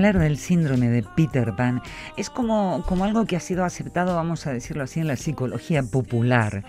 Hablar 0.00 0.18
del 0.18 0.38
síndrome 0.38 0.88
de 0.88 1.02
Peter 1.02 1.54
Pan 1.54 1.82
es 2.16 2.30
como, 2.30 2.82
como 2.86 3.04
algo 3.04 3.26
que 3.26 3.36
ha 3.36 3.40
sido 3.40 3.66
aceptado, 3.66 4.16
vamos 4.16 4.46
a 4.46 4.52
decirlo 4.54 4.84
así, 4.84 4.98
en 4.98 5.08
la 5.08 5.16
psicología 5.16 5.82
popular. 5.82 6.64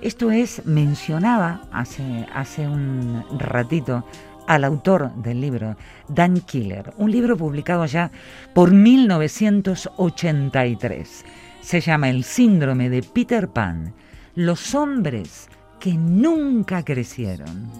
Esto 0.00 0.32
es, 0.32 0.66
mencionaba 0.66 1.60
hace, 1.70 2.26
hace 2.34 2.66
un 2.66 3.24
ratito 3.38 4.04
al 4.48 4.64
autor 4.64 5.14
del 5.14 5.40
libro, 5.40 5.76
Dan 6.08 6.40
Killer, 6.40 6.92
un 6.96 7.12
libro 7.12 7.36
publicado 7.36 7.86
ya 7.86 8.10
por 8.52 8.72
1983. 8.72 11.24
Se 11.60 11.80
llama 11.80 12.10
El 12.10 12.24
síndrome 12.24 12.90
de 12.90 13.04
Peter 13.04 13.46
Pan, 13.46 13.94
los 14.34 14.74
hombres 14.74 15.48
que 15.78 15.94
nunca 15.94 16.84
crecieron. 16.84 17.70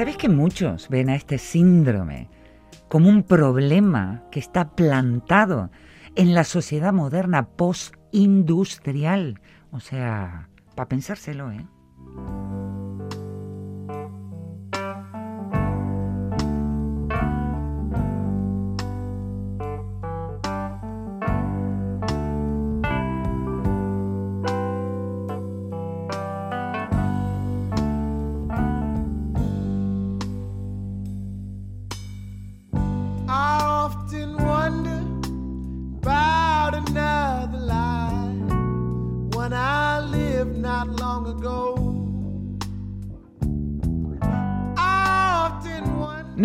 ¿Sabes 0.00 0.16
que 0.16 0.30
muchos 0.30 0.88
ven 0.88 1.10
a 1.10 1.14
este 1.14 1.36
síndrome 1.36 2.30
como 2.88 3.10
un 3.10 3.22
problema 3.22 4.24
que 4.30 4.40
está 4.40 4.70
plantado 4.70 5.70
en 6.16 6.32
la 6.32 6.44
sociedad 6.44 6.94
moderna 6.94 7.50
post-industrial? 7.50 9.42
O 9.72 9.80
sea, 9.80 10.48
para 10.74 10.88
pensárselo, 10.88 11.52
¿eh? 11.52 11.66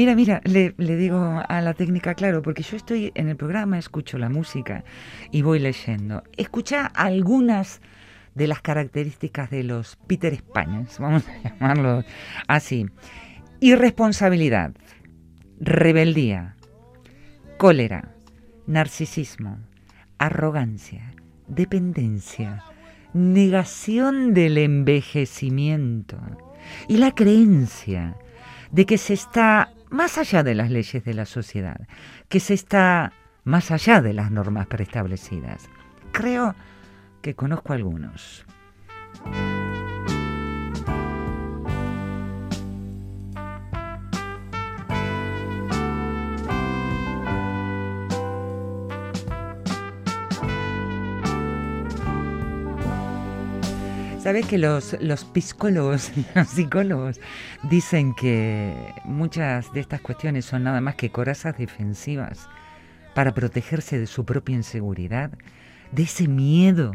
Mira, 0.05 0.13
mira, 0.13 0.41
le, 0.43 0.97
digo 0.97 1.41
a 1.49 1.61
la 1.61 1.73
técnica, 1.73 2.13
claro, 2.13 2.43
porque 2.43 2.61
yo 2.61 2.77
estoy 2.77 3.11
en 3.15 3.27
el 3.27 3.35
programa, 3.35 3.79
escucho 3.79 4.19
la 4.19 4.29
música 4.29 4.83
y 5.31 5.41
voy 5.41 5.57
leyendo. 5.57 6.21
Escucha 6.37 6.85
algunas 6.85 7.81
de 8.35 8.45
las 8.45 8.61
características 8.61 9.49
de 9.49 9.63
los 9.63 9.95
Peter 10.05 10.31
Españas, 10.31 10.99
vamos 10.99 11.23
a 11.27 11.49
llamarlo 11.49 12.03
así. 12.47 12.85
Irresponsabilidad, 13.61 14.73
rebeldía, 15.59 16.55
cólera, 17.57 18.11
narcisismo, 18.67 19.57
arrogancia, 20.19 21.15
dependencia, 21.47 22.63
negación 23.15 24.35
del 24.35 24.59
envejecimiento 24.59 26.19
y 26.87 26.97
la 26.97 27.15
creencia 27.15 28.17
de 28.71 28.85
que 28.85 28.99
se 28.99 29.15
está 29.15 29.71
más 29.95 30.17
allá 30.17 30.43
de 30.43 30.55
las 30.55 30.69
leyes 30.69 31.03
de 31.03 31.13
la 31.13 31.25
sociedad, 31.25 31.87
que 32.29 32.39
se 32.39 32.53
está 32.53 33.13
más 33.43 33.71
allá 33.71 34.01
de 34.01 34.13
las 34.13 34.31
normas 34.31 34.67
preestablecidas. 34.67 35.69
Creo 36.11 36.55
que 37.21 37.35
conozco 37.35 37.73
algunos. 37.73 38.45
Sabes 54.25 54.47
que 54.47 54.57
los, 54.57 54.97
los 55.01 55.27
psicólogos, 55.35 56.11
los 56.35 56.47
psicólogos 56.47 57.19
dicen 57.61 58.15
que 58.15 58.73
muchas 59.03 59.71
de 59.71 59.81
estas 59.81 60.01
cuestiones 60.01 60.45
son 60.45 60.63
nada 60.63 60.81
más 60.81 60.95
que 60.95 61.11
corazas 61.11 61.55
defensivas 61.59 62.49
para 63.13 63.35
protegerse 63.35 63.99
de 63.99 64.07
su 64.07 64.25
propia 64.25 64.55
inseguridad, 64.55 65.29
de 65.91 66.01
ese 66.01 66.27
miedo 66.27 66.93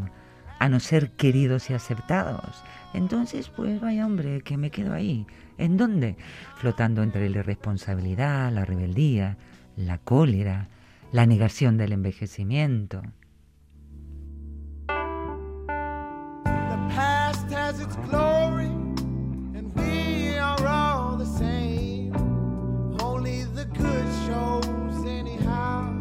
a 0.59 0.69
no 0.69 0.81
ser 0.81 1.12
queridos 1.12 1.71
y 1.71 1.75
aceptados. 1.75 2.64
Entonces, 2.95 3.49
pues 3.49 3.81
vaya 3.81 4.07
hombre, 4.07 4.40
que 4.40 4.57
me 4.57 4.73
quedo 4.73 4.93
ahí. 4.93 5.25
¿En 5.57 5.77
dónde? 5.77 6.16
Flotando 6.57 7.05
entre 7.05 7.31
la 7.31 7.38
irresponsabilidad, 7.38 8.51
la 8.51 8.64
rebeldía, 8.64 9.37
la 9.77 9.99
cólera, 9.99 10.66
la 11.12 11.27
negación 11.27 11.77
del 11.77 11.93
envejecimiento. 11.93 13.03
its 17.81 17.97
glory, 18.09 18.66
and 19.57 19.73
we 19.75 20.37
are 20.37 20.66
all 20.66 21.16
the 21.16 21.25
same. 21.25 22.14
Only 23.01 23.45
the 23.45 23.64
good 23.64 24.07
shows, 24.27 25.07
anyhow. 25.07 25.93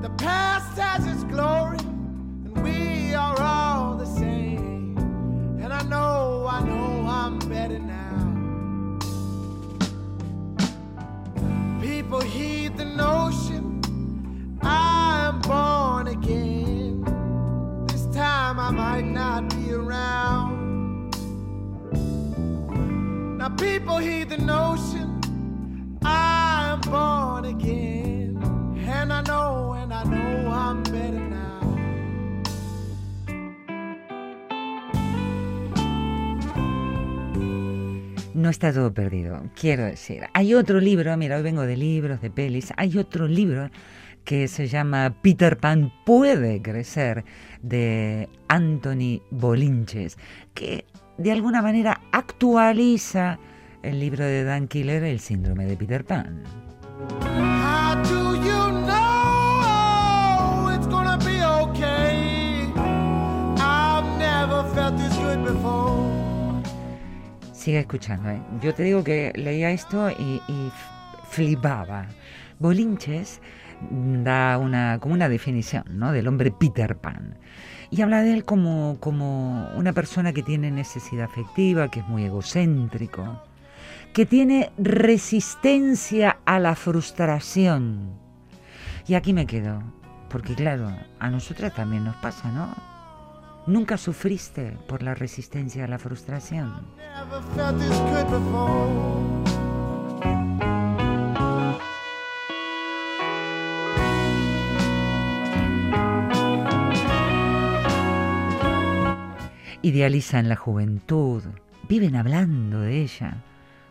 The 0.00 0.10
past 0.16 0.78
has 0.78 1.06
its 1.06 1.24
glory, 1.24 1.78
and 1.78 2.62
we 2.62 3.14
are 3.14 3.38
all 3.40 3.96
the 3.96 4.06
same. 4.06 4.96
And 5.62 5.72
I 5.72 5.82
know, 5.82 6.46
I 6.48 6.62
know 6.62 7.06
I'm 7.06 7.38
better 7.40 7.78
now. 7.78 8.98
People 11.80 12.22
heed 12.22 12.76
the 12.76 12.86
notion 12.86 13.82
I 14.62 15.26
am 15.28 15.40
born 15.40 16.08
again. 16.08 16.55
Time 18.46 18.60
I 18.60 18.70
might 18.70 19.04
not 19.04 19.48
be 19.56 19.72
around. 19.72 21.10
Now 23.38 23.48
people 23.48 23.98
heed 23.98 24.28
the 24.28 24.38
notion 24.38 25.20
I'm 26.04 26.80
born 26.82 27.46
again. 27.46 28.38
And 28.86 29.12
I 29.12 29.22
know, 29.22 29.72
and 29.72 29.92
I 29.92 30.04
know 30.04 30.48
I'm 30.48 30.84
better 30.84 31.26
now. 31.28 31.60
No 38.32 38.48
está 38.48 38.72
todo 38.72 38.94
perdido, 38.94 39.42
quiero 39.60 39.86
decir. 39.86 40.28
Hay 40.34 40.54
otro 40.54 40.78
libro, 40.78 41.16
mira, 41.16 41.36
hoy 41.36 41.42
vengo 41.42 41.62
de 41.62 41.76
libros, 41.76 42.20
de 42.20 42.30
pelis, 42.30 42.72
hay 42.76 42.96
otro 42.96 43.26
libro 43.26 43.70
que 44.26 44.48
se 44.48 44.66
llama 44.66 45.14
Peter 45.22 45.56
Pan 45.56 45.92
puede 46.04 46.60
crecer, 46.60 47.24
de 47.62 48.28
Anthony 48.48 49.22
Bolinches, 49.30 50.18
que 50.52 50.84
de 51.16 51.30
alguna 51.30 51.62
manera 51.62 52.00
actualiza 52.10 53.38
el 53.84 54.00
libro 54.00 54.24
de 54.24 54.42
Dan 54.42 54.66
Killer, 54.66 55.04
El 55.04 55.20
síndrome 55.20 55.64
de 55.66 55.76
Peter 55.76 56.04
Pan. 56.04 56.42
Sigue 67.52 67.78
escuchando, 67.78 68.30
¿eh? 68.30 68.42
Yo 68.60 68.74
te 68.74 68.82
digo 68.82 69.04
que 69.04 69.32
leía 69.36 69.70
esto 69.70 70.10
y, 70.10 70.42
y 70.48 70.72
flipaba. 71.30 72.08
Bolinches 72.58 73.40
da 73.90 74.58
una, 74.58 74.98
como 75.00 75.14
una 75.14 75.28
definición 75.28 75.84
¿no? 75.90 76.12
del 76.12 76.28
hombre 76.28 76.50
Peter 76.50 76.96
Pan. 76.96 77.38
Y 77.90 78.02
habla 78.02 78.22
de 78.22 78.32
él 78.32 78.44
como, 78.44 78.98
como 79.00 79.70
una 79.76 79.92
persona 79.92 80.32
que 80.32 80.42
tiene 80.42 80.70
necesidad 80.70 81.26
afectiva, 81.26 81.90
que 81.90 82.00
es 82.00 82.08
muy 82.08 82.24
egocéntrico, 82.24 83.42
que 84.12 84.26
tiene 84.26 84.72
resistencia 84.78 86.38
a 86.44 86.58
la 86.58 86.74
frustración. 86.74 88.10
Y 89.06 89.14
aquí 89.14 89.32
me 89.32 89.46
quedo, 89.46 89.82
porque 90.28 90.54
claro, 90.54 90.90
a 91.20 91.30
nosotras 91.30 91.74
también 91.74 92.04
nos 92.04 92.16
pasa, 92.16 92.50
¿no? 92.50 92.74
Nunca 93.66 93.96
sufriste 93.98 94.76
por 94.88 95.02
la 95.02 95.14
resistencia 95.14 95.84
a 95.84 95.88
la 95.88 95.98
frustración. 95.98 96.72
Idealizan 109.86 110.48
la 110.48 110.56
juventud, 110.56 111.44
viven 111.88 112.16
hablando 112.16 112.80
de 112.80 113.02
ella, 113.02 113.44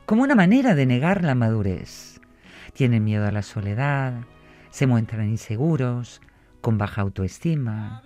como 0.06 0.24
una 0.24 0.36
manera 0.36 0.76
de 0.76 0.86
negar 0.86 1.24
la 1.24 1.36
madurez. 1.36 2.20
Tienen 2.74 3.06
miedo 3.06 3.26
a 3.26 3.32
la 3.32 3.42
soledad, 3.42 4.26
se 4.72 4.88
muestran 4.88 5.30
inseguros, 5.30 6.20
con 6.60 6.78
baja 6.78 7.00
autoestima. 7.00 8.04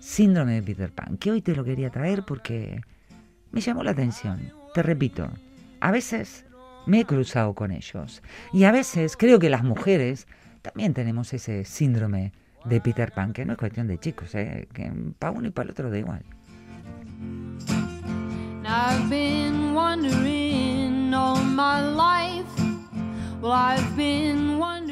Síndrome 0.00 0.52
de 0.52 0.62
Peter 0.64 0.92
Pan, 0.92 1.16
que 1.16 1.30
hoy 1.30 1.40
te 1.40 1.56
lo 1.56 1.64
quería 1.64 1.88
traer 1.88 2.26
porque 2.26 2.82
me 3.52 3.62
llamó 3.62 3.82
la 3.82 3.92
atención. 3.92 4.52
Te 4.74 4.82
repito, 4.82 5.30
a 5.80 5.90
veces 5.90 6.44
me 6.84 7.00
he 7.00 7.04
cruzado 7.06 7.54
con 7.54 7.70
ellos 7.70 8.22
y 8.52 8.64
a 8.64 8.70
veces 8.70 9.16
creo 9.16 9.38
que 9.38 9.48
las 9.48 9.64
mujeres 9.64 10.26
también 10.60 10.92
tenemos 10.92 11.32
ese 11.32 11.64
síndrome 11.64 12.34
de 12.66 12.82
Peter 12.82 13.12
Pan, 13.12 13.32
que 13.32 13.46
no 13.46 13.52
es 13.52 13.58
cuestión 13.58 13.86
de 13.86 13.96
chicos, 13.96 14.34
¿eh? 14.34 14.68
que 14.74 14.92
para 15.18 15.32
uno 15.32 15.48
y 15.48 15.52
para 15.52 15.64
el 15.64 15.70
otro 15.70 15.90
da 15.90 15.96
igual. 15.96 16.22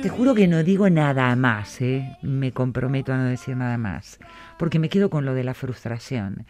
Te 0.02 0.08
juro 0.08 0.34
que 0.34 0.48
no 0.48 0.62
digo 0.62 0.90
nada 0.90 1.34
más, 1.36 1.80
¿eh? 1.80 2.18
me 2.22 2.52
comprometo 2.52 3.12
a 3.12 3.16
no 3.16 3.24
decir 3.24 3.56
nada 3.56 3.78
más, 3.78 4.18
porque 4.58 4.78
me 4.78 4.88
quedo 4.88 5.10
con 5.10 5.24
lo 5.24 5.34
de 5.34 5.44
la 5.44 5.54
frustración. 5.54 6.44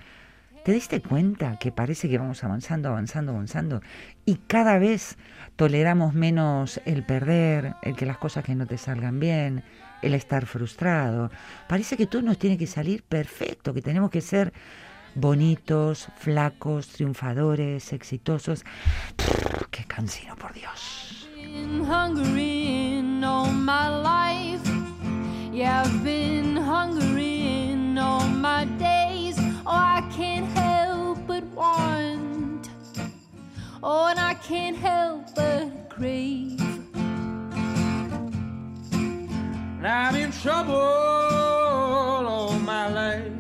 ¿Te 0.65 0.73
diste 0.73 1.01
cuenta 1.01 1.59
que 1.59 1.73
parece 1.73 2.09
que 2.09 2.19
vamos 2.19 2.45
avanzando, 2.45 2.89
avanzando, 2.89 3.33
avanzando 3.33 3.83
y 4.25 4.37
cada 4.47 4.79
vez 4.79 5.17
toleramos 5.57 6.15
menos 6.15 6.81
el 6.85 7.05
perder, 7.05 7.75
el 7.83 7.97
que 7.97 8.07
las 8.07 8.19
cosas 8.19 8.45
que 8.45 8.55
no 8.55 8.67
te 8.67 8.79
salgan 8.79 9.21
bien, 9.21 9.65
el 10.03 10.15
estar 10.15 10.47
frustrado? 10.47 11.31
Parece 11.69 11.97
que 11.97 12.07
todo 12.07 12.23
nos 12.23 12.39
tiene 12.39 12.59
que 12.59 12.67
salir 12.67 13.03
perfecto, 13.03 13.75
que 13.75 13.83
tenemos 13.83 14.11
que 14.11 14.21
ser 14.21 14.53
bonitos, 15.15 16.09
flacos, 16.17 16.89
triunfadores, 16.89 17.93
exitosos. 17.93 18.65
¡Qué 19.71 19.85
cansino, 19.85 20.37
por 20.37 20.53
Dios! 20.53 21.29
Oh, 33.85 34.07
and 34.07 34.19
I 34.21 34.35
can't 34.35 34.77
help 34.77 35.35
but 35.35 35.89
crave. 35.89 36.61
And 38.93 39.87
I'm 39.87 40.15
in 40.15 40.31
trouble 40.31 40.73
all 40.73 42.53
my 42.61 42.89
life. 42.93 43.32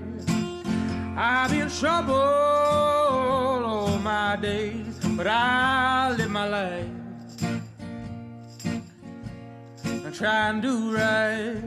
I'm 1.25 1.53
in 1.53 1.71
trouble 1.71 2.15
all 2.17 3.97
my 3.99 4.35
days, 4.35 4.99
but 5.17 5.29
I 5.29 6.17
live 6.19 6.33
my 6.33 6.49
life 6.49 6.87
and 9.85 10.13
try 10.13 10.49
and 10.49 10.61
do 10.61 10.92
right. 10.92 11.63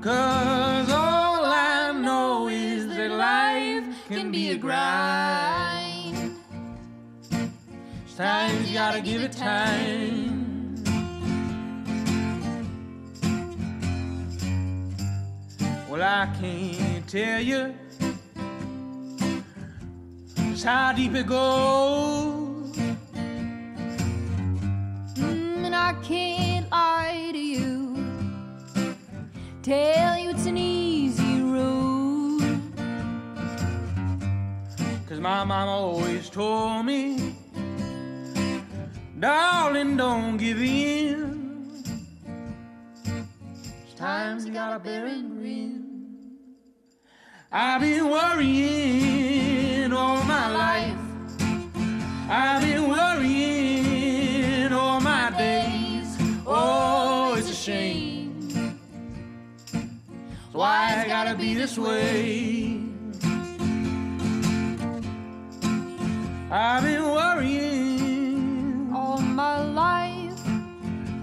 Cause 0.00 0.88
all 0.88 1.44
I 1.46 1.90
know 2.00 2.46
is 2.46 2.86
that 2.86 3.10
life 3.10 4.06
can 4.06 4.30
be 4.30 4.50
a 4.50 4.56
grind. 4.56 6.36
Times 8.16 8.70
gotta 8.70 9.00
give 9.00 9.20
it 9.20 9.32
time. 9.32 10.31
Well, 15.92 16.02
I 16.02 16.26
can't 16.40 17.06
tell 17.06 17.38
you 17.38 17.74
just 20.34 20.64
how 20.64 20.94
deep 20.94 21.14
it 21.14 21.26
goes. 21.26 22.74
Mm, 25.16 25.66
and 25.66 25.76
I 25.76 25.92
can't 26.02 26.70
lie 26.70 27.28
to 27.32 27.38
you. 27.38 28.06
Tell 29.62 30.16
you 30.16 30.30
it's 30.30 30.46
an 30.46 30.56
easy 30.56 31.42
road. 31.42 32.40
Cause 35.06 35.20
my 35.20 35.44
mama 35.44 35.72
always 35.72 36.30
told 36.30 36.86
me, 36.86 37.36
darling, 39.20 39.98
don't 39.98 40.38
give 40.38 40.62
in. 40.62 41.32
Times 43.94 44.46
you 44.46 44.52
gotta 44.52 44.80
bear 44.80 45.06
and 45.06 45.38
grin. 45.38 45.81
I've 47.54 47.82
been 47.82 48.08
worrying 48.08 49.92
all 49.92 50.24
my 50.24 50.50
life. 50.50 50.96
I've 52.28 52.62
been 52.62 52.88
worrying 52.88 54.72
all 54.72 55.00
my 55.00 55.30
days. 55.36 56.16
Oh, 56.46 57.32
oh 57.32 57.34
it's 57.34 57.50
a 57.50 57.54
shame. 57.54 58.40
So 60.52 60.58
why 60.58 61.02
I 61.04 61.06
gotta 61.06 61.34
be 61.36 61.52
this 61.54 61.76
way? 61.76 62.80
I've 66.50 66.82
been 66.82 67.04
worrying 67.04 68.92
All 68.94 69.18
my 69.18 69.62
life, 69.62 70.40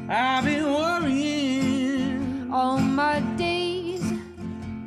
I've 0.10 0.46
been 0.46 0.66
worrying. 0.66 2.50
all 2.52 2.80
my 2.80 3.20
days, 3.20 3.39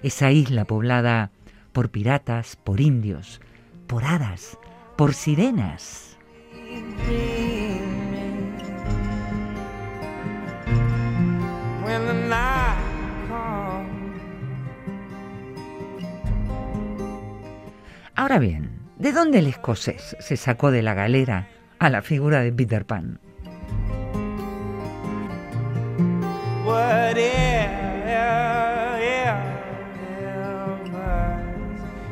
Esa 0.01 0.31
isla 0.31 0.65
poblada 0.65 1.31
por 1.73 1.89
piratas, 1.89 2.55
por 2.55 2.79
indios, 2.79 3.41
por 3.87 4.05
hadas, 4.05 4.57
por 4.95 5.13
sirenas. 5.13 6.17
Ahora 18.19 18.37
bien, 18.37 18.69
¿de 18.97 19.13
dónde 19.13 19.39
el 19.39 19.47
escocés 19.47 20.17
se 20.19 20.35
sacó 20.35 20.71
de 20.71 20.81
la 20.81 20.93
galera 20.93 21.47
a 21.79 21.89
la 21.89 22.01
figura 22.01 22.41
de 22.41 22.51
Peter 22.51 22.83
Pan? 22.85 23.17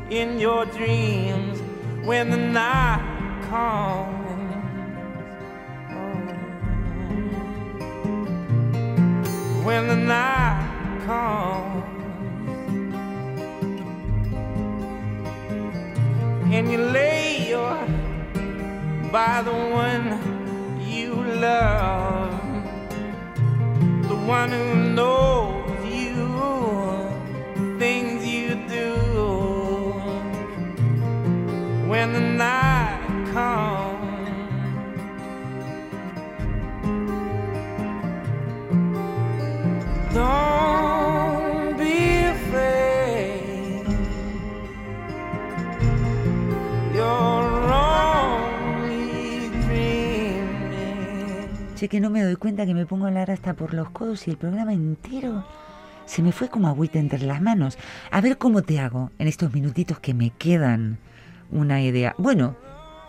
in 0.10 0.40
your 0.40 0.66
dreams 0.68 1.60
when. 2.06 2.32
When 9.66 10.08
and 16.52 16.72
you 16.72 16.78
lay 16.78 17.50
your 17.50 17.78
by 19.12 19.42
the 19.44 19.52
one 19.52 20.06
you 20.82 21.14
love 21.14 22.38
the 24.08 24.16
one 24.16 24.50
who 24.52 24.94
knows 24.94 25.86
you, 25.86 27.78
things 27.78 28.26
you 28.26 28.56
do. 28.70 28.96
When 31.90 32.14
the 32.14 32.22
night 32.22 33.02
comes, 33.34 33.87
Che, 51.78 51.90
que 51.90 52.00
no 52.00 52.10
me 52.10 52.24
doy 52.24 52.38
cuenta 52.38 52.66
que 52.66 52.74
me 52.74 52.88
pongo 52.88 53.06
a 53.06 53.10
hablar 53.10 53.30
hasta 53.30 53.54
por 53.54 53.76
los 53.76 53.92
codos 53.92 54.28
y 54.28 54.32
el 54.32 54.38
programa 54.38 54.74
entero 54.74 55.46
se 56.08 56.24
me 56.24 56.32
fue 56.32 56.50
como 56.50 56.70
agüita 56.70 56.98
entre 56.98 57.20
las 57.20 57.40
manos. 57.40 57.78
A 58.10 58.20
ver 58.20 58.40
cómo 58.40 58.64
te 58.64 58.80
hago 58.80 59.12
en 59.20 59.28
estos 59.28 59.54
minutitos 59.54 60.00
que 60.00 60.16
me 60.16 60.32
quedan 60.32 60.98
una 61.52 61.80
idea. 61.84 62.16
Bueno, 62.18 62.56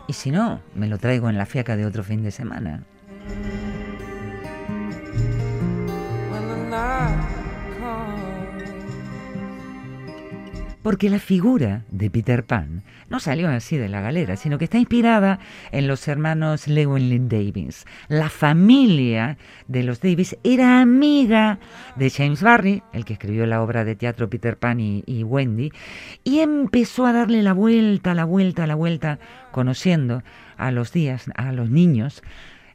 y 0.06 0.12
si 0.12 0.30
no, 0.30 0.60
me 0.74 0.86
lo 0.86 0.98
traigo 0.98 1.30
en 1.30 1.38
la 1.38 1.46
fiaca 1.46 1.76
de 1.76 1.86
otro 1.86 2.04
fin 2.04 2.22
de 2.22 2.30
semana. 2.30 2.82
Porque 10.82 11.10
la 11.10 11.18
figura 11.18 11.84
de 11.90 12.10
Peter 12.10 12.44
Pan 12.44 12.82
no 13.10 13.20
salió 13.20 13.48
así 13.48 13.76
de 13.76 13.88
la 13.88 14.00
galera, 14.00 14.36
sino 14.36 14.58
que 14.58 14.64
está 14.64 14.78
inspirada 14.78 15.38
en 15.72 15.88
los 15.88 16.06
hermanos 16.08 16.66
Llewellyn 16.66 17.28
Davis. 17.28 17.84
La 18.08 18.28
familia 18.28 19.38
de 19.66 19.82
los 19.82 20.00
Davis 20.00 20.36
era 20.44 20.80
amiga 20.80 21.58
de 21.96 22.10
James 22.10 22.42
Barry, 22.42 22.82
el 22.92 23.04
que 23.04 23.14
escribió 23.14 23.46
la 23.46 23.62
obra 23.62 23.84
de 23.84 23.96
teatro 23.96 24.30
Peter 24.30 24.56
Pan 24.56 24.80
y, 24.80 25.02
y 25.06 25.24
Wendy, 25.24 25.72
y 26.24 26.40
empezó 26.40 27.06
a 27.06 27.12
darle 27.12 27.42
la 27.42 27.52
vuelta, 27.52 28.14
la 28.14 28.24
vuelta, 28.24 28.66
la 28.66 28.74
vuelta, 28.74 29.18
conociendo 29.50 30.22
a 30.56 30.70
los 30.70 30.92
días, 30.92 31.30
a 31.36 31.52
los 31.52 31.70
niños, 31.70 32.22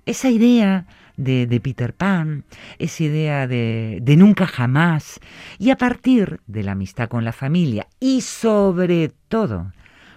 esa 0.06 0.30
idea 0.30 0.86
de, 1.18 1.60
Peter 1.62 1.94
Pan, 1.94 2.46
esa 2.80 3.04
idea 3.04 3.48
de, 3.48 4.00
de 4.02 4.18
nunca 4.18 4.48
jamás, 4.48 5.20
y 5.60 5.70
a 5.70 5.78
partir 5.78 6.42
de 6.48 6.64
la 6.64 6.74
amistad 6.74 7.10
con 7.10 7.24
la 7.24 7.34
familia 7.34 7.88
y 8.00 8.22
sobre 8.22 9.10
todo 9.28 9.72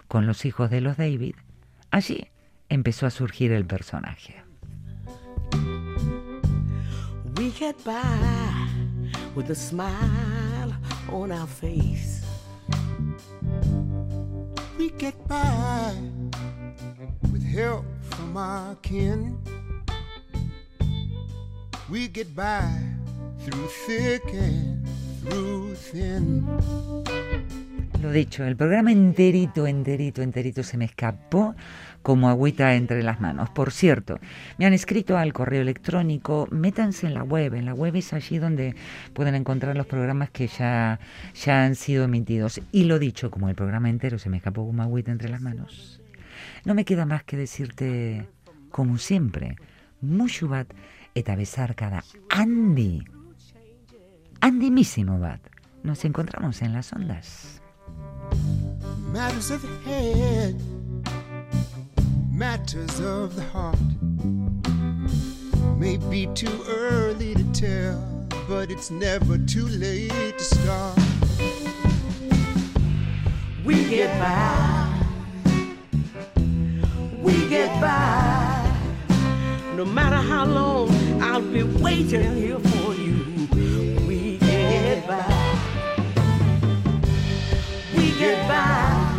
con 0.09 0.27
los 0.27 0.45
hijos 0.45 0.71
de 0.71 0.81
los 0.81 0.97
David, 0.97 1.35
allí 1.91 2.29
empezó 2.69 3.07
a 3.07 3.11
surgir 3.11 3.53
el 3.53 3.67
personaje. 3.67 4.43
We 7.39 7.51
get 7.51 7.77
by 7.85 8.67
with 9.35 9.51
a 9.51 9.55
smile 9.55 10.73
on 11.13 11.31
our 11.31 11.47
face. 11.47 12.25
We 14.79 14.91
get 14.99 15.15
by 15.29 15.93
with 17.31 17.45
help 17.45 17.85
from 18.11 18.37
our 18.37 18.75
kin. 18.77 19.39
We 21.89 22.09
get 22.13 22.35
by 22.35 22.65
through 23.45 23.69
thick 23.87 24.25
and 24.35 24.85
through 25.23 25.77
thin. 25.77 26.45
Lo 28.03 28.11
dicho, 28.11 28.45
el 28.45 28.57
programa 28.57 28.91
enterito, 28.91 29.69
enterito, 29.69 30.21
enterito 30.21 30.65
se 30.65 30.77
me 30.79 30.85
escapó 30.85 31.55
como 32.03 32.29
agüita 32.29 32.75
entre 32.75 33.05
las 33.05 33.21
manos. 33.21 33.51
Por 33.51 33.71
cierto, 33.71 34.19
me 34.59 34.67
han 34.67 34.73
escrito 34.73 35.17
al 35.17 35.33
correo 35.33 35.63
electrónico, 35.63 36.49
métanse 36.51 37.07
en 37.07 37.15
la 37.15 37.23
web, 37.23 37.55
en 37.55 37.67
la 37.67 37.75
web 37.75 37.95
es 37.95 38.13
allí 38.13 38.39
donde 38.39 38.75
pueden 39.13 39.37
encontrar 39.37 39.77
los 39.77 39.87
programas 39.87 40.31
que 40.31 40.49
ya, 40.49 40.99
ya 41.35 41.65
han 41.65 41.77
sido 41.77 42.03
emitidos. 42.03 42.61
Y 42.73 42.85
lo 42.85 42.99
dicho, 42.99 43.31
como 43.31 43.49
el 43.49 43.55
programa 43.55 43.91
entero 43.91 44.19
se 44.19 44.29
me 44.29 44.39
escapó 44.39 44.67
como 44.67 44.83
agüita 44.83 45.13
entre 45.13 45.29
las 45.29 45.41
manos, 45.41 46.01
no 46.65 46.75
me 46.75 46.85
queda 46.85 47.07
más 47.07 47.23
que 47.23 47.37
decirte, 47.37 48.27
como 48.71 48.99
siempre, 48.99 49.55
mucho 50.01 50.49
bat 50.49 50.67
eta 51.17 51.35
besar 51.35 51.75
cada 51.75 52.05
Andy. 52.29 53.03
Andimísimo 54.41 55.19
bat. 55.19 55.41
Nos 55.83 56.05
encontramos 56.05 56.61
en 56.61 56.75
las 56.75 56.93
ondas. 56.93 57.61
Matters 59.13 59.51
of 59.51 59.63
the 59.63 59.91
head, 59.91 60.61
matters 62.31 63.01
of 63.01 63.35
the 63.35 63.43
heart. 63.43 63.79
May 65.79 65.97
be 65.97 66.27
too 66.35 66.65
early 66.69 67.35
to 67.35 67.45
tell, 67.53 67.99
but 68.47 68.71
it's 68.71 68.91
never 68.91 69.39
too 69.39 69.67
late 69.69 70.37
to 70.37 70.45
start. 70.45 70.99
We 73.65 73.85
get 73.89 74.19
by. 74.21 74.93
We 77.23 77.49
get 77.49 77.81
by. 77.81 78.67
No 79.77 79.85
matter 79.85 80.17
how 80.17 80.47
long, 80.47 81.06
I'll 81.21 81.41
be 81.41 81.63
waiting 81.63 82.37
here 82.37 82.59
for 82.59 82.95
you. 82.95 83.49
We 84.07 84.39
get 84.39 85.07
by. 85.07 85.59
We 87.97 88.11
get 88.19 88.49
by. 88.49 89.13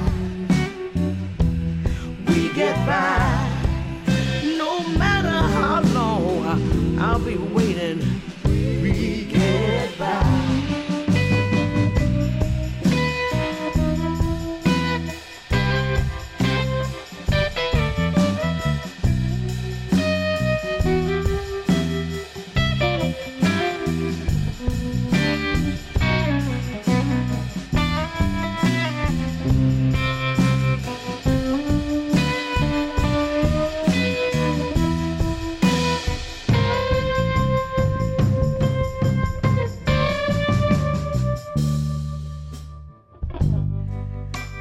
We 2.27 2.53
get 2.53 2.75
by. 2.85 3.49
No 4.57 4.87
matter 4.97 5.29
how 5.29 5.81
long, 5.93 6.99
I'll 6.99 7.19
be 7.19 7.37
waiting. 7.37 8.21
We 8.81 9.25
get 9.25 9.97
by. 9.97 10.36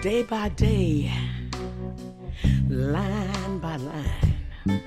Day 0.07 0.23
by 0.23 0.49
day, 0.51 1.11
line 2.69 3.59
by 3.59 3.75
line. 3.75 4.81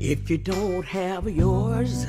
If 0.00 0.28
you 0.28 0.38
don't 0.38 0.84
have 0.84 1.28
yours, 1.28 2.04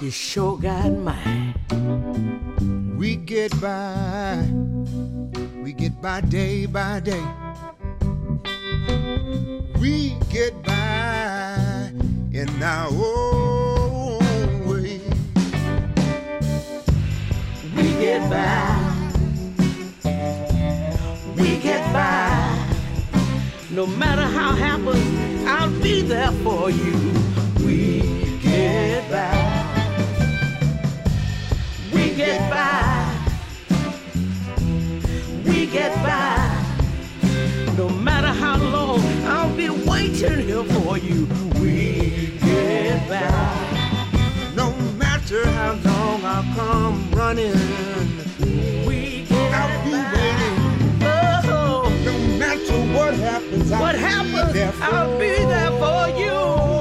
you 0.00 0.12
sure 0.12 0.56
got 0.58 0.92
mine. 0.92 1.54
We 2.96 3.16
get 3.16 3.50
by, 3.60 4.46
we 5.60 5.72
get 5.72 6.00
by 6.00 6.20
day 6.20 6.66
by 6.66 7.00
day. 7.00 7.26
We 9.80 10.14
get 10.30 10.62
by 10.62 11.90
in 12.30 12.62
our 12.62 12.86
own 12.92 14.68
way. 14.68 15.00
We 17.74 17.82
get 17.98 18.30
by. 18.30 18.71
By. 21.92 22.58
No 23.70 23.86
matter 23.86 24.22
how 24.22 24.54
happens, 24.54 25.46
I'll 25.46 25.70
be 25.80 26.02
there 26.02 26.32
for 26.44 26.70
you. 26.70 26.94
We 27.64 28.00
get 28.42 29.10
by. 29.10 29.32
We 31.92 32.14
get 32.14 32.50
by. 32.50 33.08
We 35.44 35.66
get 35.66 35.94
by. 36.02 36.48
No 37.76 37.88
matter 37.88 38.28
how 38.28 38.56
long, 38.58 39.00
I'll 39.26 39.54
be 39.54 39.68
waiting 39.70 40.46
here 40.46 40.64
for 40.64 40.98
you. 40.98 41.26
We 41.60 42.38
get 42.40 43.08
by. 43.08 44.52
No 44.54 44.72
matter 44.96 45.46
how 45.48 45.72
long 45.84 46.24
I'll 46.24 46.54
come 46.54 47.10
running, 47.12 48.21
what 52.94 53.14
happens, 53.14 53.72
I'll 53.72 53.80
What 53.80 53.94
be 53.94 54.00
happens, 54.00 54.52
there 54.52 54.72
for 54.72 54.84
I'll 54.84 55.18
be 55.18 55.28
there 55.28 55.70
for 55.80 56.18
you. 56.18 56.71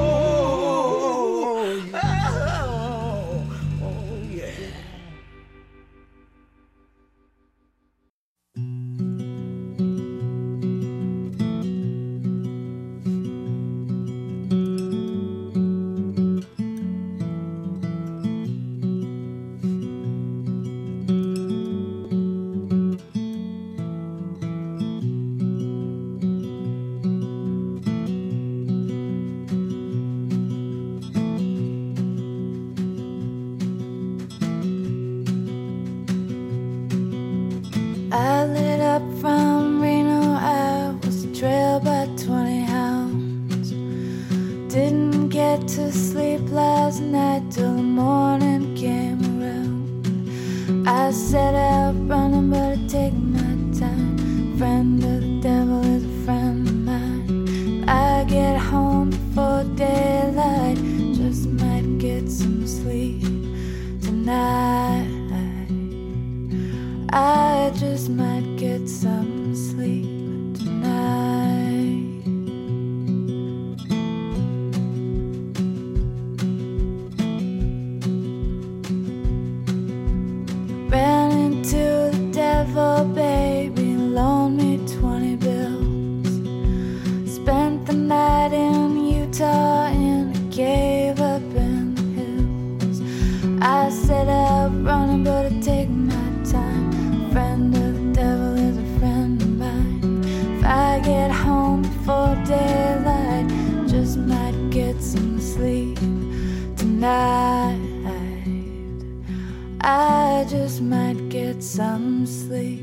I 110.42 110.44
just 110.44 110.82
might 110.82 111.30
get 111.30 111.62
some 111.62 112.26
sleep 112.26 112.82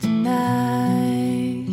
tonight. 0.00 1.64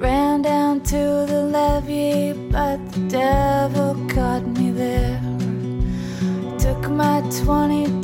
Ran 0.00 0.42
down 0.42 0.80
to 0.80 1.24
the 1.24 1.48
levee, 1.52 2.32
but 2.50 2.78
the 2.90 3.06
devil 3.08 3.94
caught 4.08 4.44
me 4.44 4.72
there. 4.72 5.22
Took 6.58 6.90
my 6.90 7.20
20 7.44 8.01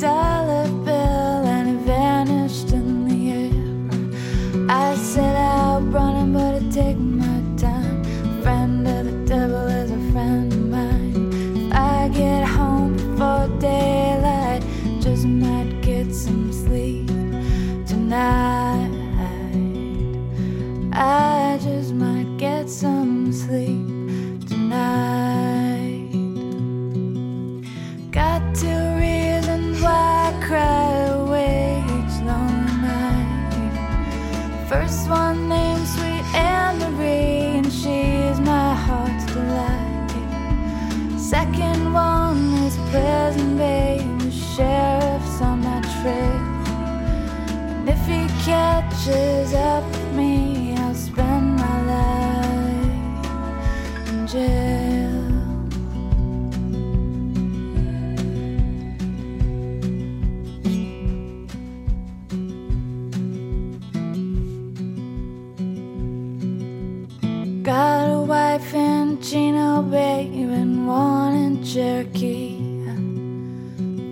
life 68.49 68.73
in 68.73 69.21
Chino 69.21 69.83
Bay, 69.83 70.25
and 70.25 70.87
one 70.87 71.35
in 71.35 71.63
Cherokee. 71.63 72.57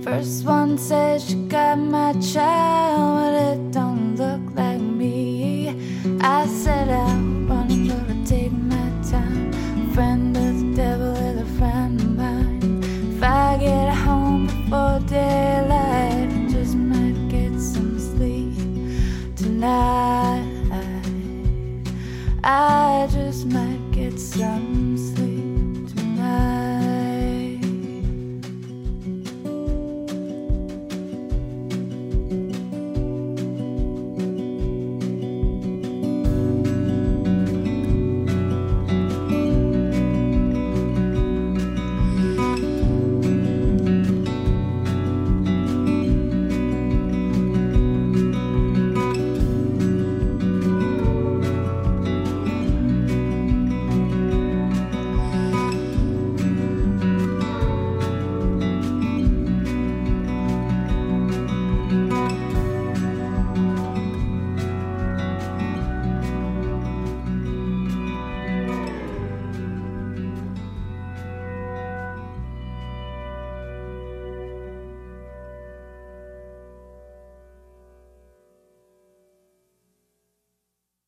First 0.04 0.46
one 0.46 0.78
says 0.78 1.28
she 1.28 1.36
got 1.48 1.80
my 1.80 2.14
child, 2.22 3.18
but 3.18 3.34
it 3.34 3.67